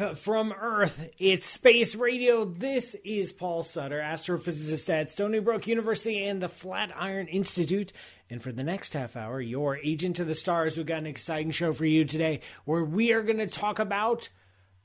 Live 0.00 0.18
from 0.18 0.54
Earth, 0.58 1.10
it's 1.18 1.46
Space 1.46 1.94
Radio. 1.94 2.46
This 2.46 2.94
is 3.04 3.32
Paul 3.32 3.62
Sutter, 3.62 4.00
astrophysicist 4.00 4.88
at 4.88 5.10
Stony 5.10 5.40
Brook 5.40 5.66
University 5.66 6.24
and 6.24 6.42
the 6.42 6.48
Flatiron 6.48 7.26
Institute. 7.26 7.92
And 8.30 8.42
for 8.42 8.50
the 8.50 8.62
next 8.62 8.94
half 8.94 9.14
hour, 9.14 9.42
your 9.42 9.76
agent 9.76 10.16
to 10.16 10.24
the 10.24 10.34
stars, 10.34 10.78
we've 10.78 10.86
got 10.86 10.98
an 10.98 11.06
exciting 11.06 11.50
show 11.50 11.74
for 11.74 11.84
you 11.84 12.06
today 12.06 12.40
where 12.64 12.82
we 12.82 13.12
are 13.12 13.22
going 13.22 13.38
to 13.38 13.46
talk 13.46 13.78
about 13.78 14.30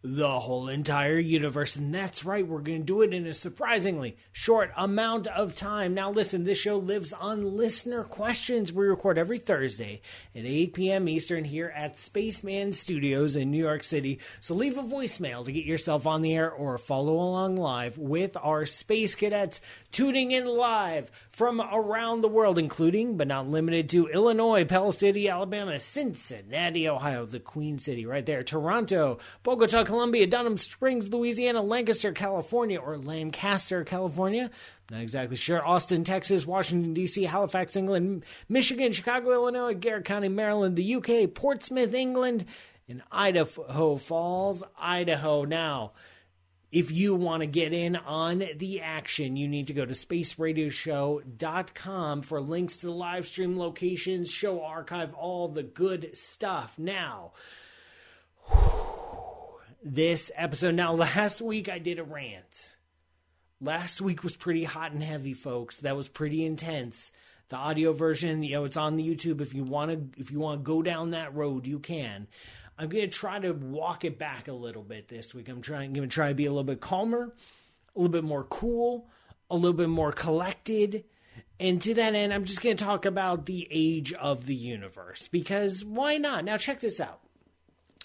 the 0.07 0.39
whole 0.39 0.67
entire 0.67 1.17
universe. 1.17 1.75
And 1.75 1.93
that's 1.93 2.23
right, 2.23 2.47
we're 2.47 2.59
going 2.59 2.81
to 2.81 2.85
do 2.85 3.01
it 3.01 3.11
in 3.11 3.25
a 3.25 3.33
surprisingly 3.33 4.15
short 4.31 4.71
amount 4.77 5.25
of 5.25 5.55
time. 5.55 5.95
Now, 5.95 6.11
listen, 6.11 6.43
this 6.43 6.59
show 6.59 6.77
lives 6.77 7.11
on 7.11 7.57
listener 7.57 8.03
questions. 8.03 8.71
We 8.71 8.85
record 8.85 9.17
every 9.17 9.39
Thursday 9.39 10.01
at 10.35 10.45
8 10.45 10.73
p.m. 10.75 11.09
Eastern 11.09 11.43
here 11.43 11.73
at 11.75 11.97
Spaceman 11.97 12.73
Studios 12.73 13.35
in 13.35 13.49
New 13.49 13.57
York 13.63 13.83
City. 13.83 14.19
So 14.39 14.53
leave 14.53 14.77
a 14.77 14.83
voicemail 14.83 15.43
to 15.43 15.51
get 15.51 15.65
yourself 15.65 16.05
on 16.05 16.21
the 16.21 16.35
air 16.35 16.51
or 16.51 16.77
follow 16.77 17.13
along 17.15 17.57
live 17.57 17.97
with 17.97 18.37
our 18.37 18.67
space 18.67 19.15
cadets 19.15 19.59
tuning 19.91 20.31
in 20.31 20.45
live 20.45 21.09
from 21.31 21.59
around 21.59 22.21
the 22.21 22.27
world, 22.27 22.59
including 22.59 23.17
but 23.17 23.27
not 23.27 23.47
limited 23.47 23.89
to 23.89 24.07
Illinois, 24.07 24.65
Pell 24.65 24.91
City, 24.91 25.27
Alabama, 25.27 25.79
Cincinnati, 25.79 26.87
Ohio, 26.87 27.25
the 27.25 27.39
Queen 27.39 27.79
City 27.79 28.05
right 28.05 28.25
there, 28.25 28.43
Toronto, 28.43 29.17
Bogota, 29.41 29.83
Colombia, 29.95 30.27
Denham 30.27 30.57
Springs, 30.57 31.07
Louisiana, 31.07 31.61
Lancaster, 31.61 32.11
California, 32.11 32.77
or 32.77 32.97
Lancaster, 32.97 33.85
California. 33.85 34.51
Not 34.91 34.99
exactly 34.99 35.37
sure. 35.37 35.65
Austin, 35.65 36.03
Texas, 36.03 36.45
Washington, 36.45 36.93
D.C., 36.93 37.23
Halifax, 37.23 37.77
England, 37.77 38.25
Michigan, 38.49 38.91
Chicago, 38.91 39.31
Illinois, 39.31 39.73
Garrett 39.73 40.03
County, 40.03 40.27
Maryland, 40.27 40.75
the 40.75 40.95
UK, 40.95 41.33
Portsmouth, 41.33 41.93
England, 41.93 42.43
and 42.89 43.03
Idaho 43.09 43.95
Falls, 43.95 44.65
Idaho. 44.77 45.45
Now, 45.45 45.93
if 46.73 46.91
you 46.91 47.15
want 47.15 47.39
to 47.39 47.47
get 47.47 47.71
in 47.71 47.95
on 47.95 48.43
the 48.57 48.81
action, 48.81 49.37
you 49.37 49.47
need 49.47 49.67
to 49.67 49.73
go 49.73 49.85
to 49.85 49.93
spaceradioshow.com 49.93 52.21
for 52.21 52.41
links 52.41 52.75
to 52.77 52.87
the 52.87 52.91
live 52.91 53.27
stream 53.27 53.57
locations, 53.57 54.29
show 54.29 54.61
archive, 54.61 55.13
all 55.13 55.47
the 55.47 55.63
good 55.63 56.17
stuff. 56.17 56.77
Now, 56.77 57.31
this 59.85 60.31
episode. 60.35 60.73
Now, 60.73 60.93
last 60.93 61.41
week 61.41 61.69
I 61.69 61.77
did 61.77 61.99
a 61.99 62.03
rant. 62.03 62.75
Last 63.61 64.01
week 64.01 64.23
was 64.23 64.35
pretty 64.35 64.63
hot 64.63 64.91
and 64.91 65.03
heavy, 65.03 65.33
folks. 65.33 65.77
That 65.77 65.95
was 65.95 66.09
pretty 66.09 66.43
intense. 66.43 67.11
The 67.49 67.55
audio 67.55 67.93
version, 67.93 68.41
you 68.41 68.53
know, 68.53 68.65
it's 68.65 68.77
on 68.77 68.97
the 68.97 69.07
YouTube. 69.07 69.39
If 69.39 69.53
you 69.53 69.63
want 69.63 69.91
to, 69.91 70.19
if 70.19 70.31
you 70.31 70.39
want 70.39 70.61
to 70.61 70.63
go 70.63 70.81
down 70.81 71.11
that 71.11 71.35
road, 71.35 71.67
you 71.67 71.77
can. 71.77 72.27
I'm 72.79 72.89
going 72.89 73.03
to 73.03 73.15
try 73.15 73.39
to 73.39 73.51
walk 73.51 74.03
it 74.03 74.17
back 74.17 74.47
a 74.47 74.53
little 74.53 74.81
bit 74.81 75.07
this 75.07 75.35
week. 75.35 75.47
I'm 75.47 75.61
trying, 75.61 75.93
going 75.93 76.09
to 76.09 76.13
try 76.13 76.29
to 76.29 76.35
be 76.35 76.47
a 76.47 76.49
little 76.49 76.63
bit 76.63 76.81
calmer, 76.81 77.33
a 77.95 77.99
little 77.99 78.11
bit 78.11 78.23
more 78.23 78.43
cool, 78.43 79.07
a 79.51 79.55
little 79.55 79.77
bit 79.77 79.89
more 79.89 80.11
collected. 80.11 81.05
And 81.59 81.79
to 81.83 81.93
that 81.93 82.15
end, 82.15 82.33
I'm 82.33 82.43
just 82.43 82.61
going 82.61 82.75
to 82.75 82.83
talk 82.83 83.05
about 83.05 83.45
the 83.45 83.67
age 83.69 84.11
of 84.13 84.47
the 84.47 84.55
universe 84.55 85.27
because 85.27 85.85
why 85.85 86.17
not? 86.17 86.43
Now, 86.43 86.57
check 86.57 86.79
this 86.79 86.99
out 86.99 87.21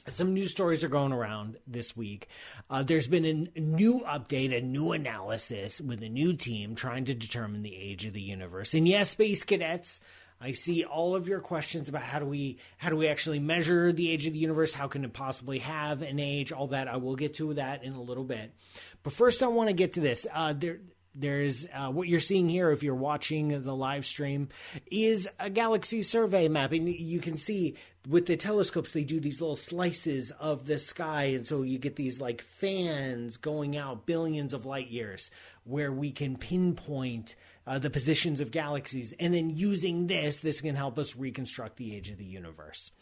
some 0.09 0.35
news 0.35 0.51
stories 0.51 0.85
are 0.85 0.89
going 0.89 1.13
around 1.13 1.57
this 1.67 1.97
week. 1.97 2.29
Uh, 2.69 2.83
there's 2.83 3.09
been 3.09 3.51
a 3.55 3.61
new 3.61 4.01
update, 4.01 4.57
a 4.57 4.61
new 4.61 4.93
analysis 4.93 5.81
with 5.81 6.03
a 6.03 6.09
new 6.09 6.35
team 6.35 6.75
trying 6.75 7.05
to 7.07 7.15
determine 7.15 7.63
the 7.63 7.77
age 7.77 8.05
of 8.07 8.13
the 8.13 8.21
universe. 8.21 8.75
And 8.75 8.87
yes, 8.87 9.11
space 9.11 9.45
cadets, 9.45 10.01
I 10.41 10.53
see 10.53 10.85
all 10.85 11.15
of 11.15 11.29
your 11.29 11.41
questions 11.41 11.89
about 11.89 12.03
how 12.03 12.19
do 12.19 12.25
we 12.25 12.59
how 12.79 12.89
do 12.89 12.97
we 12.97 13.09
actually 13.09 13.41
measure 13.41 13.93
the 13.93 14.11
age 14.11 14.27
of 14.27 14.33
the 14.33 14.39
universe? 14.39 14.73
How 14.73 14.89
can 14.89 15.05
it 15.05 15.13
possibly 15.13 15.59
have 15.59 16.01
an 16.01 16.19
age? 16.19 16.51
All 16.51 16.69
that 16.69 16.89
I 16.89 16.97
will 16.97 17.17
get 17.17 17.35
to 17.35 17.55
that 17.55 17.85
in 17.85 17.93
a 17.93 18.01
little 18.01 18.25
bit. 18.25 18.55
But 19.03 19.13
first, 19.13 19.43
I 19.43 19.49
want 19.49 19.69
to 19.69 19.75
get 19.75 19.95
to 19.95 20.01
this. 20.01 20.27
Uh, 20.33 20.55
there 20.55 20.79
there's 21.15 21.67
uh, 21.75 21.91
what 21.91 22.09
you're 22.09 22.21
seeing 22.21 22.49
here 22.49 22.71
if 22.71 22.83
you're 22.83 22.95
watching 22.95 23.63
the 23.63 23.75
live 23.75 24.07
stream 24.07 24.49
is 24.91 25.29
a 25.39 25.51
galaxy 25.51 26.03
survey 26.03 26.49
map. 26.49 26.73
And 26.73 26.89
you 26.89 27.21
can 27.21 27.37
see 27.37 27.77
with 28.09 28.27
the 28.27 28.37
telescopes 28.37 28.93
they 28.93 29.05
do 29.05 29.19
these 29.19 29.41
little 29.41 29.57
slices 29.57 30.31
of 30.33 30.67
the 30.67 30.79
sky. 30.79 31.25
And 31.25 31.45
so 31.45 31.63
you 31.63 31.79
get 31.79 31.97
these 31.97 32.21
like 32.21 32.41
fans 32.41 33.37
going 33.37 33.77
out 33.77 34.07
billions 34.07 34.55
of 34.55 34.67
light 34.67 34.89
years 34.89 35.31
where 35.65 35.93
we 35.93 36.13
can 36.13 36.37
pinpoint 36.37 37.35
uh, 37.67 37.79
the 37.79 37.91
positions 37.91 38.41
of 38.41 38.51
galaxies. 38.51 39.13
And 39.19 39.35
then 39.35 39.51
using 39.51 40.07
this 40.07 40.39
this 40.39 40.61
can 40.61 40.77
help 40.77 40.99
us 40.99 41.17
reconstruct 41.17 41.77
the 41.77 41.95
age 41.97 42.11
of 42.11 42.19
the 42.19 42.25
universe. 42.25 42.93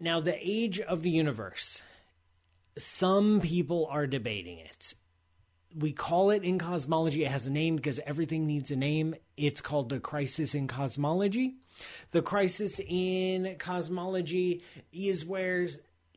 Now 0.00 0.20
the 0.20 0.36
age 0.40 0.80
of 0.80 1.02
the 1.02 1.10
universe 1.10 1.80
some 2.78 3.40
people 3.40 3.88
are 3.90 4.06
debating 4.06 4.58
it 4.58 4.92
we 5.74 5.92
call 5.92 6.30
it 6.30 6.44
in 6.44 6.58
cosmology. 6.58 7.24
It 7.24 7.30
has 7.30 7.46
a 7.46 7.52
name 7.52 7.76
because 7.76 8.00
everything 8.06 8.46
needs 8.46 8.70
a 8.70 8.76
name. 8.76 9.14
It's 9.36 9.60
called 9.60 9.88
the 9.88 10.00
crisis 10.00 10.54
in 10.54 10.68
cosmology. 10.68 11.56
The 12.12 12.22
crisis 12.22 12.80
in 12.86 13.56
cosmology 13.58 14.62
is 14.92 15.26
where 15.26 15.68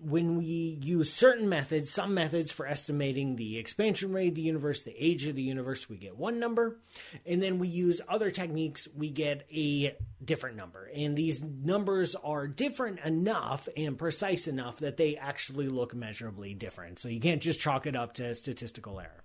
when 0.02 0.38
we 0.38 0.46
use 0.82 1.12
certain 1.12 1.50
methods, 1.50 1.92
some 1.92 2.14
methods 2.14 2.54
for 2.54 2.66
estimating 2.66 3.36
the 3.36 3.58
expansion 3.58 4.14
rate 4.14 4.30
of 4.30 4.36
the 4.36 4.42
universe, 4.42 4.84
the 4.84 4.96
age 4.98 5.26
of 5.26 5.36
the 5.36 5.42
universe, 5.42 5.90
we 5.90 5.98
get 5.98 6.18
one 6.18 6.40
number. 6.40 6.80
And 7.26 7.44
then 7.44 7.60
we 7.60 7.68
use 7.68 8.00
other 8.08 8.32
techniques, 8.32 8.88
we 8.96 9.10
get 9.10 9.46
a 9.52 9.98
different 10.24 10.56
number. 10.56 10.90
And 10.96 11.18
these 11.18 11.44
numbers 11.44 12.16
are 12.16 12.48
different 12.48 13.00
enough 13.02 13.68
and 13.76 13.98
precise 13.98 14.48
enough 14.48 14.78
that 14.78 14.96
they 14.96 15.18
actually 15.18 15.68
look 15.68 15.94
measurably 15.94 16.54
different. 16.54 17.00
So 17.00 17.10
you 17.10 17.20
can't 17.20 17.42
just 17.42 17.60
chalk 17.60 17.86
it 17.86 17.96
up 17.96 18.14
to 18.14 18.34
statistical 18.36 19.02
error. 19.02 19.24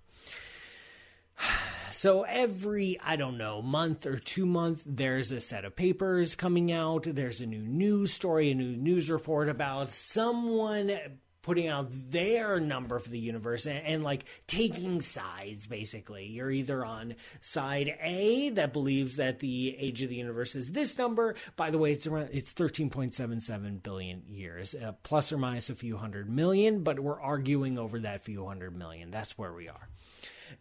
So 2.05 2.21
every, 2.21 2.99
I 3.03 3.15
don't 3.15 3.39
know, 3.39 3.63
month 3.63 4.05
or 4.05 4.19
two 4.19 4.45
month, 4.45 4.83
there's 4.85 5.31
a 5.31 5.41
set 5.41 5.65
of 5.65 5.75
papers 5.75 6.35
coming 6.35 6.71
out. 6.71 7.07
There's 7.09 7.41
a 7.41 7.47
new 7.47 7.63
news 7.63 8.13
story, 8.13 8.51
a 8.51 8.53
new 8.53 8.77
news 8.77 9.09
report 9.09 9.49
about 9.49 9.91
someone 9.91 10.95
putting 11.41 11.67
out 11.67 11.87
their 12.11 12.59
number 12.59 12.99
for 12.99 13.09
the 13.09 13.17
universe 13.17 13.65
and, 13.65 13.83
and, 13.87 14.03
like 14.03 14.25
taking 14.45 15.01
sides 15.01 15.65
basically. 15.65 16.27
You're 16.27 16.51
either 16.51 16.85
on 16.85 17.15
side 17.41 17.97
a 17.99 18.49
that 18.51 18.71
believes 18.71 19.15
that 19.15 19.39
the 19.39 19.75
age 19.75 20.03
of 20.03 20.09
the 20.09 20.15
universe 20.15 20.53
is 20.53 20.73
this 20.73 20.99
number. 20.99 21.33
By 21.55 21.71
the 21.71 21.79
way 21.79 21.93
it's 21.93 22.05
around 22.05 22.29
it's 22.31 22.53
13.77 22.53 23.81
billion 23.81 24.21
years 24.27 24.75
uh, 24.75 24.91
plus 25.01 25.33
or 25.33 25.39
minus 25.39 25.71
a 25.71 25.75
few 25.75 25.97
hundred 25.97 26.29
million 26.29 26.83
but 26.83 26.99
we're 26.99 27.19
arguing 27.19 27.79
over 27.79 27.97
that 28.01 28.23
few 28.23 28.45
hundred 28.45 28.75
million. 28.75 29.09
That's 29.09 29.39
where 29.39 29.53
we 29.53 29.69
are 29.69 29.89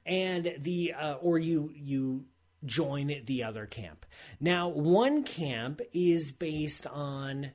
and 0.07 0.55
the 0.59 0.95
uh, 0.95 1.15
or 1.15 1.39
you 1.39 1.71
you 1.75 2.25
join 2.65 3.15
the 3.27 3.45
other 3.45 3.67
camp. 3.67 4.07
Now, 4.41 4.69
one 4.69 5.23
camp 5.23 5.81
is 5.93 6.33
based 6.33 6.87
on 6.87 7.53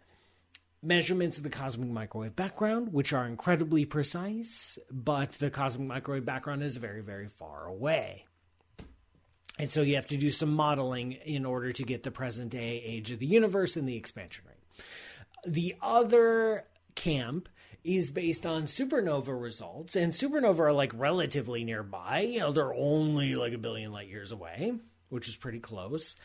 measurements 0.82 1.38
of 1.38 1.44
the 1.44 1.50
cosmic 1.50 1.90
microwave 1.90 2.36
background, 2.36 2.94
which 2.94 3.12
are 3.12 3.26
incredibly 3.26 3.86
precise, 3.86 4.78
but 4.92 5.34
the 5.34 5.50
cosmic 5.50 5.88
microwave 5.88 6.26
background 6.26 6.64
is 6.64 6.78
very, 6.78 7.02
very 7.02 7.28
far 7.28 7.66
away. 7.66 8.26
And 9.58 9.72
so 9.72 9.82
you 9.82 9.96
have 9.96 10.08
to 10.08 10.18
do 10.18 10.32
some 10.32 10.54
modeling 10.54 11.12
in 11.12 11.46
order 11.46 11.74
to 11.74 11.84
get 11.84 12.04
the 12.04 12.12
present 12.12 12.52
day 12.52 12.82
age 12.86 13.12
of 13.12 13.20
the 13.20 13.26
universe 13.26 13.76
and 13.76 13.88
the 13.88 13.98
expansion 13.98 14.46
rate. 14.48 14.86
The 15.46 15.75
other 15.82 16.64
camp 16.96 17.50
is 17.84 18.12
based 18.12 18.46
on 18.46 18.64
supernova 18.64 19.40
results, 19.40 19.96
and 19.96 20.14
supernova 20.14 20.60
are 20.60 20.74
like 20.74 20.92
relatively 20.96 21.64
nearby. 21.64 22.22
You 22.22 22.40
know, 22.40 22.52
they're 22.52 22.74
only 22.74 23.36
like 23.36 23.54
a 23.54 23.58
billion 23.58 23.92
light 23.92 24.08
years 24.08 24.31
away, 24.31 24.74
which 25.10 25.28
is 25.28 25.36
pretty 25.36 25.60
close. 25.60 26.16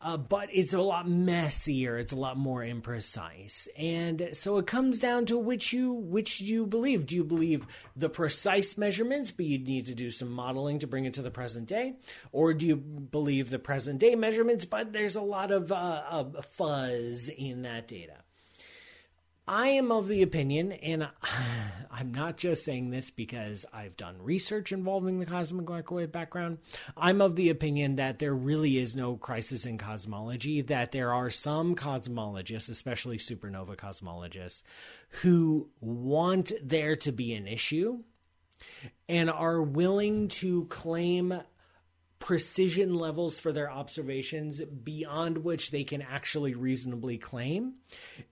Uh, 0.00 0.16
but 0.16 0.48
it's 0.52 0.72
a 0.72 0.80
lot 0.80 1.08
messier. 1.08 1.96
It's 1.96 2.12
a 2.12 2.16
lot 2.16 2.36
more 2.36 2.60
imprecise, 2.62 3.68
and 3.78 4.30
so 4.32 4.58
it 4.58 4.66
comes 4.66 4.98
down 4.98 5.26
to 5.26 5.38
which 5.38 5.72
you 5.72 5.92
which 5.92 6.40
you 6.40 6.66
believe. 6.66 7.06
Do 7.06 7.14
you 7.14 7.22
believe 7.22 7.66
the 7.94 8.08
precise 8.08 8.76
measurements, 8.76 9.30
but 9.30 9.46
you 9.46 9.58
need 9.58 9.86
to 9.86 9.94
do 9.94 10.10
some 10.10 10.32
modeling 10.32 10.80
to 10.80 10.88
bring 10.88 11.04
it 11.04 11.14
to 11.14 11.22
the 11.22 11.30
present 11.30 11.68
day, 11.68 11.94
or 12.32 12.52
do 12.52 12.66
you 12.66 12.74
believe 12.74 13.50
the 13.50 13.60
present 13.60 14.00
day 14.00 14.16
measurements, 14.16 14.64
but 14.64 14.92
there's 14.92 15.14
a 15.14 15.22
lot 15.22 15.52
of 15.52 15.70
uh, 15.70 16.24
fuzz 16.40 17.28
in 17.28 17.62
that 17.62 17.86
data? 17.86 18.21
I 19.46 19.68
am 19.68 19.90
of 19.90 20.06
the 20.06 20.22
opinion, 20.22 20.72
and 20.72 21.08
I'm 21.90 22.12
not 22.12 22.36
just 22.36 22.64
saying 22.64 22.90
this 22.90 23.10
because 23.10 23.66
I've 23.72 23.96
done 23.96 24.16
research 24.20 24.72
involving 24.72 25.18
the 25.18 25.26
cosmic 25.26 25.68
microwave 25.68 26.12
background. 26.12 26.58
I'm 26.96 27.20
of 27.20 27.36
the 27.36 27.50
opinion 27.50 27.96
that 27.96 28.18
there 28.18 28.34
really 28.34 28.78
is 28.78 28.94
no 28.94 29.16
crisis 29.16 29.66
in 29.66 29.78
cosmology, 29.78 30.60
that 30.62 30.92
there 30.92 31.12
are 31.12 31.30
some 31.30 31.74
cosmologists, 31.74 32.70
especially 32.70 33.18
supernova 33.18 33.76
cosmologists, 33.76 34.62
who 35.22 35.68
want 35.80 36.52
there 36.62 36.94
to 36.96 37.12
be 37.12 37.34
an 37.34 37.46
issue 37.46 38.02
and 39.08 39.28
are 39.28 39.60
willing 39.60 40.28
to 40.28 40.66
claim 40.66 41.34
precision 42.22 42.94
levels 42.94 43.40
for 43.40 43.50
their 43.50 43.68
observations 43.68 44.62
beyond 44.62 45.38
which 45.38 45.72
they 45.72 45.82
can 45.82 46.00
actually 46.00 46.54
reasonably 46.54 47.18
claim 47.18 47.74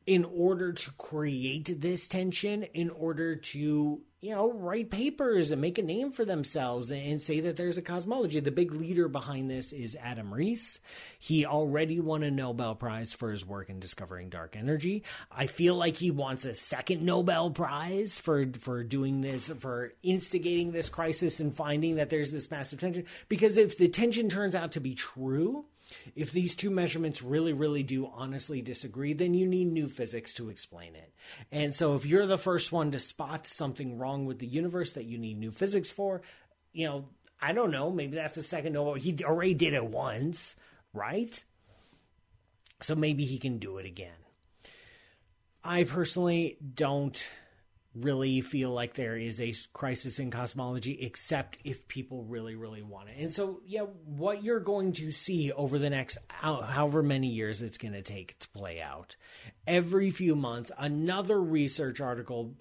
in 0.06 0.24
order 0.24 0.72
to 0.72 0.92
create 0.92 1.80
this 1.80 2.06
tension, 2.06 2.62
in 2.62 2.88
order 2.88 3.34
to 3.34 4.00
you 4.20 4.34
know, 4.34 4.52
write 4.52 4.90
papers 4.90 5.50
and 5.50 5.62
make 5.62 5.78
a 5.78 5.82
name 5.82 6.12
for 6.12 6.26
themselves 6.26 6.90
and 6.92 7.22
say 7.22 7.40
that 7.40 7.56
there's 7.56 7.78
a 7.78 7.82
cosmology. 7.82 8.38
The 8.38 8.50
big 8.50 8.74
leader 8.74 9.08
behind 9.08 9.50
this 9.50 9.72
is 9.72 9.96
Adam 9.98 10.34
Riess. 10.34 10.78
He 11.18 11.46
already 11.46 12.00
won 12.00 12.22
a 12.22 12.30
Nobel 12.30 12.74
Prize 12.74 13.14
for 13.14 13.30
his 13.30 13.46
work 13.46 13.70
in 13.70 13.80
discovering 13.80 14.28
dark 14.28 14.56
energy. 14.56 15.04
I 15.32 15.46
feel 15.46 15.74
like 15.74 15.96
he 15.96 16.10
wants 16.10 16.44
a 16.44 16.54
second 16.54 17.02
Nobel 17.02 17.50
Prize 17.50 18.20
for 18.20 18.46
for 18.60 18.84
doing 18.84 19.22
this, 19.22 19.48
for 19.58 19.94
instigating 20.02 20.72
this 20.72 20.90
crisis 20.90 21.40
and 21.40 21.56
finding 21.56 21.96
that 21.96 22.10
there's 22.10 22.30
this 22.30 22.50
massive 22.50 22.78
tension. 22.78 23.06
Because 23.30 23.56
if 23.56 23.78
the 23.78 23.88
tension 23.88 24.28
turns 24.28 24.54
out 24.54 24.72
to 24.72 24.80
be 24.80 24.94
true, 24.94 25.64
if 26.14 26.32
these 26.32 26.54
two 26.54 26.70
measurements 26.70 27.22
really, 27.22 27.52
really 27.52 27.82
do 27.82 28.10
honestly 28.14 28.62
disagree, 28.62 29.12
then 29.12 29.34
you 29.34 29.46
need 29.46 29.72
new 29.72 29.88
physics 29.88 30.32
to 30.34 30.48
explain 30.48 30.94
it. 30.94 31.12
And 31.50 31.74
so 31.74 31.94
if 31.94 32.06
you're 32.06 32.26
the 32.26 32.38
first 32.38 32.72
one 32.72 32.90
to 32.92 32.98
spot 32.98 33.46
something 33.46 33.98
wrong 33.98 34.26
with 34.26 34.38
the 34.38 34.46
universe 34.46 34.92
that 34.92 35.04
you 35.04 35.18
need 35.18 35.38
new 35.38 35.50
physics 35.50 35.90
for, 35.90 36.22
you 36.72 36.86
know, 36.86 37.08
I 37.40 37.52
don't 37.52 37.70
know, 37.70 37.90
maybe 37.90 38.16
that's 38.16 38.34
the 38.34 38.42
second 38.42 38.74
Nobel. 38.74 38.94
He 38.94 39.16
already 39.24 39.54
did 39.54 39.72
it 39.72 39.84
once, 39.84 40.56
right? 40.92 41.42
So 42.80 42.94
maybe 42.94 43.24
he 43.24 43.38
can 43.38 43.58
do 43.58 43.78
it 43.78 43.86
again. 43.86 44.12
I 45.62 45.84
personally 45.84 46.56
don't 46.74 47.22
really 47.94 48.40
feel 48.40 48.70
like 48.70 48.94
there 48.94 49.16
is 49.16 49.40
a 49.40 49.52
crisis 49.72 50.20
in 50.20 50.30
cosmology 50.30 50.98
except 51.00 51.58
if 51.64 51.88
people 51.88 52.22
really 52.24 52.54
really 52.54 52.82
want 52.82 53.08
it. 53.08 53.16
And 53.18 53.32
so 53.32 53.60
yeah 53.66 53.82
what 54.04 54.44
you're 54.44 54.60
going 54.60 54.92
to 54.94 55.10
see 55.10 55.50
over 55.52 55.78
the 55.78 55.90
next 55.90 56.18
however 56.28 57.02
many 57.02 57.26
years 57.28 57.62
it's 57.62 57.78
going 57.78 57.94
to 57.94 58.02
take 58.02 58.38
to 58.38 58.48
play 58.50 58.80
out 58.80 59.16
every 59.66 60.10
few 60.10 60.36
months 60.36 60.70
another 60.78 61.40
research 61.40 62.00
article 62.00 62.54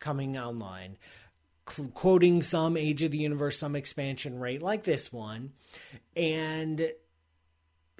coming 0.00 0.38
online 0.38 0.96
quoting 1.64 2.42
some 2.42 2.76
age 2.76 3.02
of 3.02 3.10
the 3.10 3.18
universe 3.18 3.58
some 3.58 3.76
expansion 3.76 4.38
rate 4.38 4.62
like 4.62 4.84
this 4.84 5.12
one 5.12 5.52
and 6.16 6.90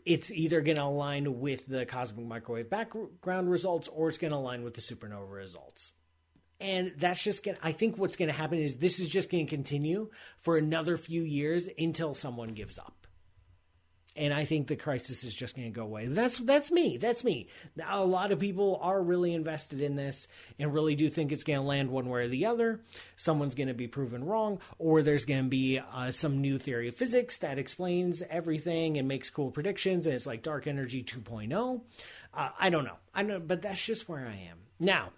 it's 0.04 0.32
either 0.32 0.60
going 0.62 0.76
to 0.76 0.82
align 0.82 1.38
with 1.38 1.66
the 1.66 1.86
cosmic 1.86 2.26
microwave 2.26 2.69
background 2.70 3.50
results 3.50 3.88
or 3.88 4.08
it's 4.08 4.19
going 4.19 4.32
to 4.32 4.36
align 4.36 4.64
with 4.64 4.74
the 4.74 4.80
supernova 4.80 5.30
results 5.30 5.92
and 6.60 6.93
that's 6.96 7.22
just 7.22 7.44
going 7.44 7.56
to, 7.56 7.66
I 7.66 7.72
think 7.72 7.99
what's 7.99 8.16
going 8.16 8.28
to 8.28 8.34
happen 8.34 8.58
is 8.58 8.75
this 8.75 9.00
is 9.00 9.08
just 9.08 9.31
going 9.31 9.46
to 9.46 9.50
continue 9.50 10.10
for 10.38 10.56
another 10.56 10.96
few 10.96 11.22
years 11.22 11.69
until 11.78 12.14
someone 12.14 12.50
gives 12.50 12.78
up. 12.78 13.02
And 14.14 14.34
I 14.34 14.44
think 14.44 14.66
the 14.66 14.76
crisis 14.76 15.25
is 15.25 15.34
just 15.34 15.56
going 15.56 15.72
to 15.72 15.75
go 15.75 15.84
away. 15.84 16.06
That's 16.06 16.37
that's 16.37 16.70
me. 16.70 16.99
That's 16.99 17.25
me. 17.25 17.49
A 17.88 18.04
lot 18.04 18.31
of 18.31 18.38
people 18.38 18.78
are 18.82 19.02
really 19.02 19.32
invested 19.32 19.81
in 19.81 19.96
this 19.96 20.28
and 20.58 20.75
really 20.75 20.94
do 20.94 21.08
think 21.08 21.32
it's 21.32 21.44
going 21.44 21.58
to 21.58 21.64
land 21.64 21.90
one 21.90 22.10
way 22.10 22.25
or 22.25 22.28
the 22.28 22.44
other. 22.44 22.82
Someone's 23.16 23.55
going 23.55 23.69
to 23.69 23.75
be 23.75 23.88
proven 23.88 24.25
wrong, 24.25 24.60
or 24.78 25.00
there's 25.00 25.25
going 25.25 25.44
to 25.44 25.48
be 25.48 25.81
uh, 25.94 26.12
some 26.12 26.43
new 26.43 26.58
theory 26.58 26.88
of 26.88 26.94
physics 26.94 27.38
that 27.38 27.58
explains 27.58 28.22
everything 28.28 28.98
and 28.98 29.08
makes 29.08 29.31
cool 29.31 29.50
predictions, 29.50 30.06
and 30.06 30.14
it's 30.14 30.26
like 30.26 30.43
dark 30.43 30.66
energy 30.66 31.02
2.0. 31.02 31.81
Uh, 32.34 32.48
I 32.60 32.69
don't 32.69 32.84
know. 32.84 32.98
I 33.14 33.22
know, 33.22 33.40
but 33.40 33.62
that's 33.62 33.84
just 33.84 34.10
where 34.10 34.26
I 34.26 34.48
am 34.50 34.58
now. 34.78 35.12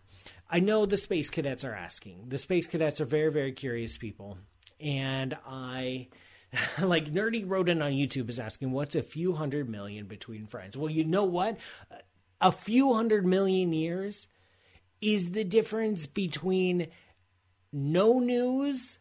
I 0.49 0.61
know 0.61 0.87
the 0.87 0.97
space 0.97 1.31
cadets 1.31 1.65
are 1.65 1.75
asking. 1.75 2.29
The 2.29 2.39
space 2.39 2.67
cadets 2.67 3.01
are 3.01 3.07
very, 3.07 3.33
very 3.33 3.53
curious 3.53 3.99
people. 3.99 4.39
And 4.81 5.37
I, 5.47 6.09
like, 6.81 7.13
Nerdy 7.13 7.45
Rodent 7.47 7.83
on 7.83 7.93
YouTube 7.93 8.29
is 8.29 8.39
asking, 8.39 8.71
what's 8.73 8.95
a 8.95 9.03
few 9.03 9.35
hundred 9.35 9.69
million 9.69 10.07
between 10.07 10.47
friends? 10.47 10.77
Well, 10.77 10.91
you 10.91 11.05
know 11.05 11.25
what? 11.25 11.59
A 12.41 12.53
few 12.53 12.95
hundred 12.95 13.25
million 13.27 13.73
years 13.73 14.29
is 15.01 15.31
the 15.31 15.45
difference 15.45 16.07
between 16.07 16.89
no 17.73 18.19
news 18.19 18.99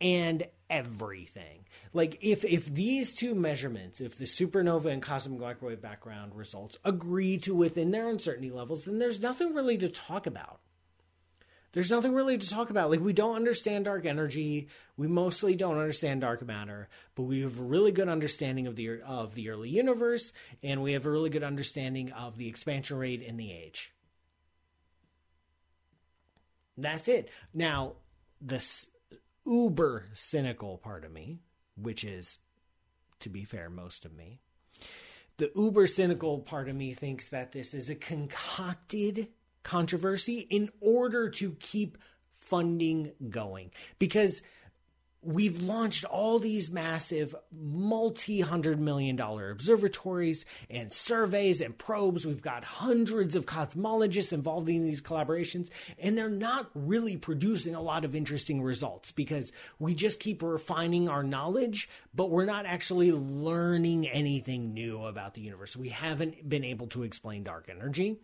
and 0.00 0.44
everything. 0.68 1.66
Like 1.92 2.18
if 2.20 2.44
if 2.44 2.72
these 2.72 3.14
two 3.14 3.34
measurements, 3.34 4.00
if 4.00 4.16
the 4.16 4.24
supernova 4.24 4.86
and 4.86 5.02
cosmic 5.02 5.40
microwave 5.40 5.82
background 5.82 6.36
results 6.36 6.76
agree 6.84 7.38
to 7.38 7.54
within 7.54 7.90
their 7.90 8.08
uncertainty 8.08 8.50
levels, 8.50 8.84
then 8.84 8.98
there's 8.98 9.20
nothing 9.20 9.54
really 9.54 9.76
to 9.78 9.88
talk 9.88 10.26
about 10.26 10.60
there's 11.72 11.90
nothing 11.90 12.12
really 12.12 12.36
to 12.36 12.50
talk 12.50 12.70
about. 12.70 12.90
Like 12.90 13.00
we 13.00 13.12
don't 13.12 13.36
understand 13.36 13.84
dark 13.84 14.04
energy. 14.04 14.68
We 14.96 15.06
mostly 15.06 15.54
don't 15.54 15.78
understand 15.78 16.22
dark 16.22 16.44
matter, 16.44 16.88
but 17.14 17.22
we 17.22 17.42
have 17.42 17.58
a 17.58 17.62
really 17.62 17.92
good 17.92 18.08
understanding 18.08 18.66
of 18.66 18.76
the 18.76 19.00
of 19.02 19.34
the 19.34 19.50
early 19.50 19.68
universe, 19.68 20.32
and 20.62 20.82
we 20.82 20.92
have 20.92 21.06
a 21.06 21.10
really 21.10 21.30
good 21.30 21.44
understanding 21.44 22.12
of 22.12 22.36
the 22.36 22.48
expansion 22.48 22.98
rate 22.98 23.22
in 23.22 23.36
the 23.36 23.52
age. 23.52 23.92
That's 26.76 27.08
it. 27.08 27.28
Now, 27.52 27.94
this 28.40 28.88
uber 29.46 30.06
cynical 30.12 30.78
part 30.78 31.04
of 31.04 31.12
me, 31.12 31.38
which 31.76 32.04
is, 32.04 32.38
to 33.20 33.28
be 33.28 33.44
fair, 33.44 33.68
most 33.68 34.04
of 34.04 34.14
me, 34.14 34.40
the 35.36 35.52
uber 35.54 35.86
cynical 35.86 36.38
part 36.40 36.68
of 36.68 36.76
me 36.76 36.94
thinks 36.94 37.28
that 37.28 37.52
this 37.52 37.74
is 37.74 37.90
a 37.90 37.94
concocted 37.94 39.28
controversy 39.62 40.46
in 40.50 40.70
order 40.80 41.28
to 41.30 41.52
keep 41.52 41.98
funding 42.32 43.12
going 43.28 43.70
because 43.98 44.42
we've 45.22 45.62
launched 45.62 46.04
all 46.04 46.38
these 46.38 46.70
massive 46.70 47.34
multi 47.52 48.40
hundred 48.40 48.80
million 48.80 49.16
dollar 49.16 49.50
observatories 49.50 50.44
and 50.70 50.92
surveys 50.92 51.60
and 51.60 51.76
probes. 51.76 52.26
We've 52.26 52.40
got 52.40 52.64
hundreds 52.64 53.36
of 53.36 53.46
cosmologists 53.46 54.32
involved 54.32 54.68
in 54.68 54.84
these 54.84 55.02
collaborations, 55.02 55.68
and 55.98 56.16
they're 56.16 56.30
not 56.30 56.70
really 56.74 57.16
producing 57.16 57.74
a 57.74 57.82
lot 57.82 58.04
of 58.04 58.14
interesting 58.14 58.62
results 58.62 59.12
because 59.12 59.52
we 59.78 59.94
just 59.94 60.20
keep 60.20 60.42
refining 60.42 61.08
our 61.08 61.22
knowledge, 61.22 61.88
but 62.14 62.30
we're 62.30 62.46
not 62.46 62.66
actually 62.66 63.12
learning 63.12 64.08
anything 64.08 64.72
new 64.72 65.04
about 65.04 65.34
the 65.34 65.42
universe. 65.42 65.76
We 65.76 65.90
haven't 65.90 66.48
been 66.48 66.64
able 66.64 66.86
to 66.88 67.02
explain 67.02 67.44
dark 67.44 67.68
energy. 67.68 68.16